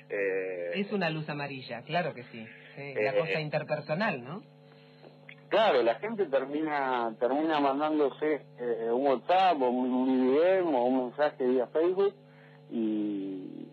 Eh, 0.10 0.72
es 0.76 0.93
una 0.93 1.10
luz 1.10 1.28
amarilla, 1.28 1.82
claro 1.82 2.13
que 2.13 2.24
sí. 2.32 2.48
la 2.78 3.12
eh, 3.12 3.20
cosa 3.20 3.41
interpersonal, 3.41 4.24
¿no? 4.24 4.41
Claro, 5.50 5.82
la 5.82 5.96
gente 5.96 6.26
termina 6.28 7.13
termina 7.20 7.60
mandándose 7.60 8.41
eh, 8.58 8.89
un 8.89 9.06
WhatsApp 9.06 9.62
o 9.62 9.70
un, 9.70 10.34
DM 10.34 10.76
o 10.76 10.86
un 10.86 11.08
mensaje 11.08 11.46
vía 11.46 11.67
Facebook 11.67 12.13
y 12.70 13.66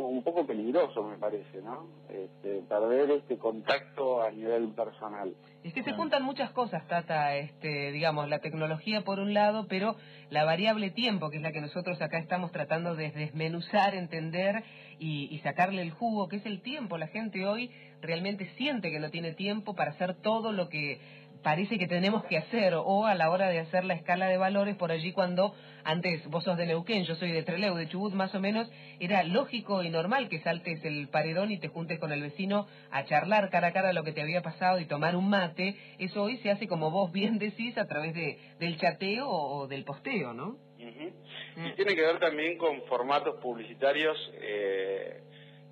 un 0.00 0.22
poco 0.22 0.46
peligroso 0.46 1.02
me 1.04 1.16
parece, 1.16 1.62
¿no? 1.62 1.86
Este, 2.08 2.62
perder 2.68 3.10
este 3.10 3.38
contacto 3.38 4.22
a 4.22 4.30
nivel 4.30 4.68
personal. 4.70 5.34
Es 5.62 5.72
que 5.72 5.82
se 5.82 5.92
juntan 5.92 6.22
muchas 6.22 6.50
cosas, 6.50 6.86
Tata, 6.88 7.36
este, 7.36 7.92
digamos, 7.92 8.28
la 8.28 8.40
tecnología 8.40 9.02
por 9.02 9.20
un 9.20 9.34
lado, 9.34 9.66
pero 9.68 9.96
la 10.30 10.44
variable 10.44 10.90
tiempo, 10.90 11.30
que 11.30 11.36
es 11.36 11.42
la 11.42 11.52
que 11.52 11.60
nosotros 11.60 12.00
acá 12.02 12.18
estamos 12.18 12.52
tratando 12.52 12.96
de 12.96 13.10
desmenuzar, 13.12 13.94
entender 13.94 14.64
y, 14.98 15.28
y 15.34 15.38
sacarle 15.40 15.82
el 15.82 15.90
jugo, 15.90 16.28
que 16.28 16.36
es 16.36 16.46
el 16.46 16.60
tiempo. 16.60 16.98
La 16.98 17.06
gente 17.06 17.46
hoy 17.46 17.70
realmente 18.02 18.50
siente 18.56 18.90
que 18.90 19.00
no 19.00 19.10
tiene 19.10 19.32
tiempo 19.32 19.74
para 19.74 19.92
hacer 19.92 20.14
todo 20.16 20.52
lo 20.52 20.68
que 20.68 21.00
parece 21.44 21.78
que 21.78 21.86
tenemos 21.86 22.24
que 22.24 22.38
hacer 22.38 22.74
o 22.74 23.06
a 23.06 23.14
la 23.14 23.30
hora 23.30 23.48
de 23.48 23.60
hacer 23.60 23.84
la 23.84 23.94
escala 23.94 24.26
de 24.26 24.38
valores 24.38 24.74
por 24.76 24.90
allí 24.90 25.12
cuando 25.12 25.54
antes 25.84 26.26
vos 26.28 26.42
sos 26.42 26.56
de 26.56 26.66
Neuquén, 26.66 27.04
yo 27.04 27.14
soy 27.14 27.30
de 27.30 27.42
Trelew, 27.42 27.76
de 27.76 27.86
Chubut 27.88 28.14
más 28.14 28.34
o 28.34 28.40
menos, 28.40 28.68
era 28.98 29.22
lógico 29.22 29.82
y 29.82 29.90
normal 29.90 30.30
que 30.30 30.40
saltes 30.40 30.82
el 30.84 31.08
paredón 31.08 31.52
y 31.52 31.58
te 31.58 31.68
juntes 31.68 32.00
con 32.00 32.10
el 32.10 32.22
vecino 32.22 32.66
a 32.90 33.04
charlar 33.04 33.50
cara 33.50 33.68
a 33.68 33.72
cara 33.72 33.92
lo 33.92 34.02
que 34.02 34.12
te 34.12 34.22
había 34.22 34.40
pasado 34.40 34.80
y 34.80 34.86
tomar 34.86 35.14
un 35.14 35.28
mate, 35.28 35.76
eso 35.98 36.22
hoy 36.22 36.38
se 36.38 36.50
hace 36.50 36.66
como 36.66 36.90
vos 36.90 37.12
bien 37.12 37.38
decís 37.38 37.76
a 37.76 37.86
través 37.86 38.14
de 38.14 38.38
del 38.58 38.78
chateo 38.78 39.28
o 39.28 39.68
del 39.68 39.84
posteo, 39.84 40.32
¿no? 40.32 40.56
Y 40.78 41.72
tiene 41.76 41.94
que 41.94 42.00
ver 42.00 42.18
también 42.18 42.58
con 42.58 42.82
formatos 42.82 43.36
publicitarios 43.40 44.16
eh, 44.40 45.22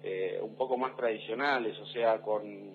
eh, 0.02 0.38
un 0.42 0.56
poco 0.56 0.76
más 0.76 0.96
tradicionales, 0.96 1.78
o 1.78 1.86
sea, 1.86 2.20
con 2.20 2.71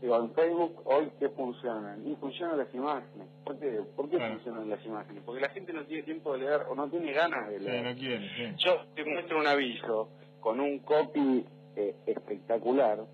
Digo, 0.00 0.16
en 0.16 0.32
Facebook 0.32 0.82
hoy, 0.84 1.10
¿qué 1.18 1.28
funcionan? 1.28 2.06
Y 2.06 2.16
funcionan 2.16 2.56
las 2.58 2.74
imágenes. 2.74 3.28
¿Por 3.44 3.58
qué, 3.58 3.82
¿Por 3.94 4.08
qué 4.08 4.18
funcionan 4.18 4.70
las 4.70 4.84
imágenes? 4.86 5.22
Porque 5.26 5.40
la 5.42 5.50
gente 5.50 5.72
no 5.72 5.84
tiene 5.84 6.02
tiempo 6.04 6.32
de 6.32 6.38
leer 6.38 6.62
o 6.70 6.74
no 6.74 6.88
tiene 6.88 7.12
ganas 7.12 7.48
de 7.50 7.60
leer. 7.60 7.84
no 7.84 7.94
quiere, 7.94 8.54
Yo 8.56 8.80
te 8.94 9.04
muestro 9.04 9.38
un 9.38 9.46
aviso 9.46 10.08
con 10.40 10.58
un 10.58 10.78
copy 10.78 11.44
eh, 11.76 11.94
espectacular 12.06 13.04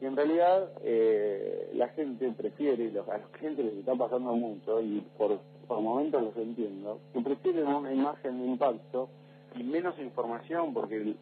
y 0.00 0.06
en 0.06 0.16
realidad 0.16 0.70
eh, 0.82 1.70
la 1.74 1.88
gente 1.88 2.30
prefiere, 2.32 2.90
los, 2.90 3.08
a 3.08 3.18
la 3.18 3.38
gente 3.38 3.62
les 3.62 3.74
está 3.74 3.94
pasando 3.94 4.34
mucho, 4.34 4.82
y 4.82 5.00
por, 5.16 5.38
por 5.66 5.80
momentos 5.80 6.22
los 6.22 6.36
entiendo, 6.36 7.00
que 7.12 7.20
prefieren 7.20 7.66
una 7.66 7.92
imagen 7.92 8.38
de 8.42 8.46
impacto 8.48 9.08
y 9.54 9.62
menos 9.62 9.98
información, 9.98 10.74
porque 10.74 11.14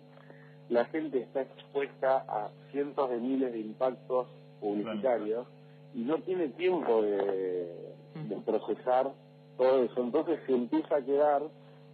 la 0.69 0.85
gente 0.87 1.21
está 1.21 1.43
expuesta 1.43 2.25
a 2.27 2.51
cientos 2.73 3.11
de 3.11 3.19
miles 3.19 3.53
de 3.53 3.61
impactos 3.61 4.27
publicitarios 4.63 5.47
y 5.95 5.99
no 5.99 6.19
tiene 6.23 6.49
tiempo 6.51 7.03
de, 7.03 7.67
de 8.15 8.37
procesar 8.47 9.11
todo 9.59 9.83
eso. 9.83 10.01
Entonces 10.01 10.41
se 10.47 10.53
empieza 10.55 10.97
a 10.97 11.05
quedar 11.05 11.43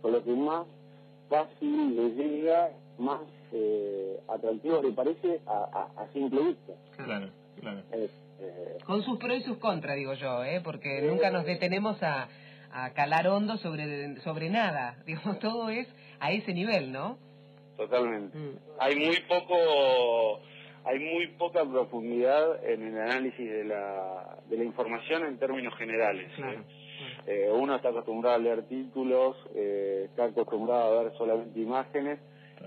con 0.00 0.12
lo 0.12 0.22
que 0.22 0.32
más 0.32 0.66
fácil 1.28 1.96
le 1.96 2.10
llega, 2.10 2.70
más 2.98 3.20
eh, 3.52 4.20
atractivo 4.28 4.82
le 4.82 4.92
parece 4.92 5.40
a, 5.46 5.88
a, 5.96 6.06
simple 6.12 6.40
vista. 6.42 6.72
Claro, 6.96 7.30
claro. 7.60 7.82
Eh, 7.92 8.08
con 8.84 9.02
sus 9.02 9.18
pros 9.18 9.38
y 9.38 9.42
sus 9.42 9.58
contras, 9.58 9.96
digo 9.96 10.14
yo, 10.14 10.44
¿eh? 10.44 10.60
porque 10.62 11.02
nunca 11.02 11.30
nos 11.30 11.44
detenemos 11.44 12.00
a, 12.02 12.28
a 12.72 12.90
calar 12.90 13.26
hondo 13.28 13.56
sobre, 13.56 14.20
sobre 14.20 14.50
nada. 14.50 14.96
Digamos, 15.06 15.38
todo 15.38 15.70
es 15.70 15.88
a 16.20 16.32
ese 16.32 16.52
nivel, 16.52 16.92
¿no? 16.92 17.18
Totalmente. 17.76 18.36
Mm. 18.36 18.56
Hay 18.80 18.96
muy 18.96 19.16
poco 19.28 20.40
hay 20.88 20.98
muy 21.00 21.26
poca 21.38 21.64
profundidad 21.66 22.64
en 22.64 22.82
el 22.82 22.98
análisis 22.98 23.50
de 23.50 23.64
la, 23.64 24.38
de 24.48 24.56
la 24.56 24.64
información 24.64 25.26
en 25.26 25.38
términos 25.38 25.74
generales. 25.76 26.30
¿eh? 26.38 26.62
Eh, 27.26 27.50
uno 27.52 27.76
está 27.76 27.90
acostumbrado 27.90 28.36
a 28.36 28.38
leer 28.38 28.62
títulos, 28.68 29.36
eh, 29.54 30.06
está 30.06 30.24
acostumbrado 30.24 30.98
a 30.98 31.02
ver 31.02 31.12
solamente 31.18 31.60
imágenes 31.60 32.18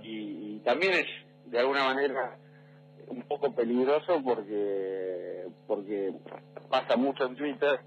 y, 0.04 0.60
también 0.60 0.94
es 0.94 1.08
de 1.48 1.60
alguna 1.60 1.84
manera 1.86 2.38
un 3.08 3.24
poco 3.24 3.54
peligroso 3.56 4.22
porque 4.24 5.48
porque 5.66 6.14
pasa 6.70 6.96
mucho 6.96 7.26
en 7.26 7.36
Twitter, 7.36 7.80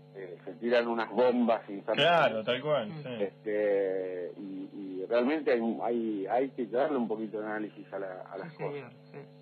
se 0.45 0.53
tiran 0.55 0.89
unas 0.89 1.11
bombas 1.11 1.63
Claro, 1.95 2.43
tal 2.43 2.61
cual. 2.61 2.91
Este, 3.21 4.33
y, 4.37 4.94
realmente 5.09 5.53
hay, 5.53 6.27
hay, 6.27 6.51
que 6.51 6.67
darle 6.67 6.97
un 6.97 7.09
poquito 7.09 7.41
de 7.41 7.47
análisis 7.47 7.93
a, 7.93 7.99
la, 7.99 8.23
a 8.23 8.39
las 8.39 8.53
cosas. 8.55 8.93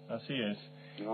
Así 0.09 0.35
es. 0.35 0.59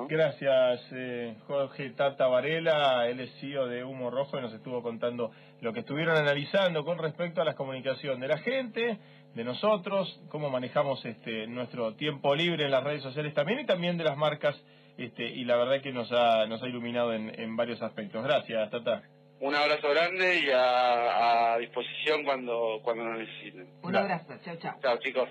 Gracias, 0.08 0.80
eh, 0.92 1.36
Jorge 1.46 1.90
Tata 1.90 2.26
Varela. 2.26 3.08
Él 3.08 3.20
es 3.20 3.30
CEO 3.40 3.66
de 3.66 3.84
Humo 3.84 4.10
Rojo 4.10 4.38
y 4.38 4.42
nos 4.42 4.52
estuvo 4.52 4.82
contando 4.82 5.30
lo 5.60 5.72
que 5.72 5.80
estuvieron 5.80 6.16
analizando 6.16 6.84
con 6.84 6.98
respecto 6.98 7.40
a 7.40 7.44
la 7.44 7.54
comunicación 7.54 8.20
de 8.20 8.28
la 8.28 8.38
gente, 8.38 8.98
de 9.34 9.44
nosotros, 9.44 10.20
cómo 10.28 10.50
manejamos 10.50 11.04
este 11.04 11.46
nuestro 11.46 11.94
tiempo 11.94 12.34
libre 12.34 12.64
en 12.64 12.70
las 12.72 12.82
redes 12.82 13.02
sociales 13.02 13.34
también 13.34 13.60
y 13.60 13.66
también 13.66 13.96
de 13.96 14.04
las 14.04 14.16
marcas. 14.16 14.56
Este, 14.96 15.24
y 15.24 15.44
la 15.44 15.56
verdad 15.56 15.80
que 15.80 15.92
nos 15.92 16.10
ha, 16.10 16.46
nos 16.46 16.60
ha 16.60 16.66
iluminado 16.66 17.12
en, 17.12 17.38
en 17.40 17.56
varios 17.56 17.80
aspectos. 17.80 18.24
Gracias, 18.24 18.70
Tata. 18.70 19.02
Un 19.40 19.54
abrazo 19.54 19.88
grande 19.90 20.40
y 20.40 20.50
a, 20.50 21.54
a 21.54 21.58
disposición 21.58 22.24
cuando, 22.24 22.80
cuando 22.82 23.04
lo 23.04 23.18
necesiten. 23.18 23.68
Un 23.82 23.96
abrazo. 23.96 24.34
Chao, 24.44 24.56
chao. 24.56 24.74
Chao, 24.82 24.98
chicos. 24.98 25.28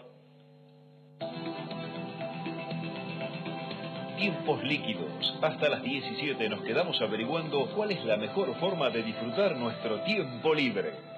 Tiempos 4.18 4.64
líquidos. 4.64 5.38
Hasta 5.42 5.70
las 5.70 5.84
17 5.84 6.50
nos 6.50 6.64
quedamos 6.64 7.00
averiguando 7.02 7.70
cuál 7.76 7.92
es 7.92 8.04
la 8.06 8.18
mejor 8.18 8.56
forma 8.60 8.90
de 8.90 9.04
disfrutar 9.04 9.56
nuestro 9.58 10.02
tiempo 10.02 10.54
libre. 10.54 11.17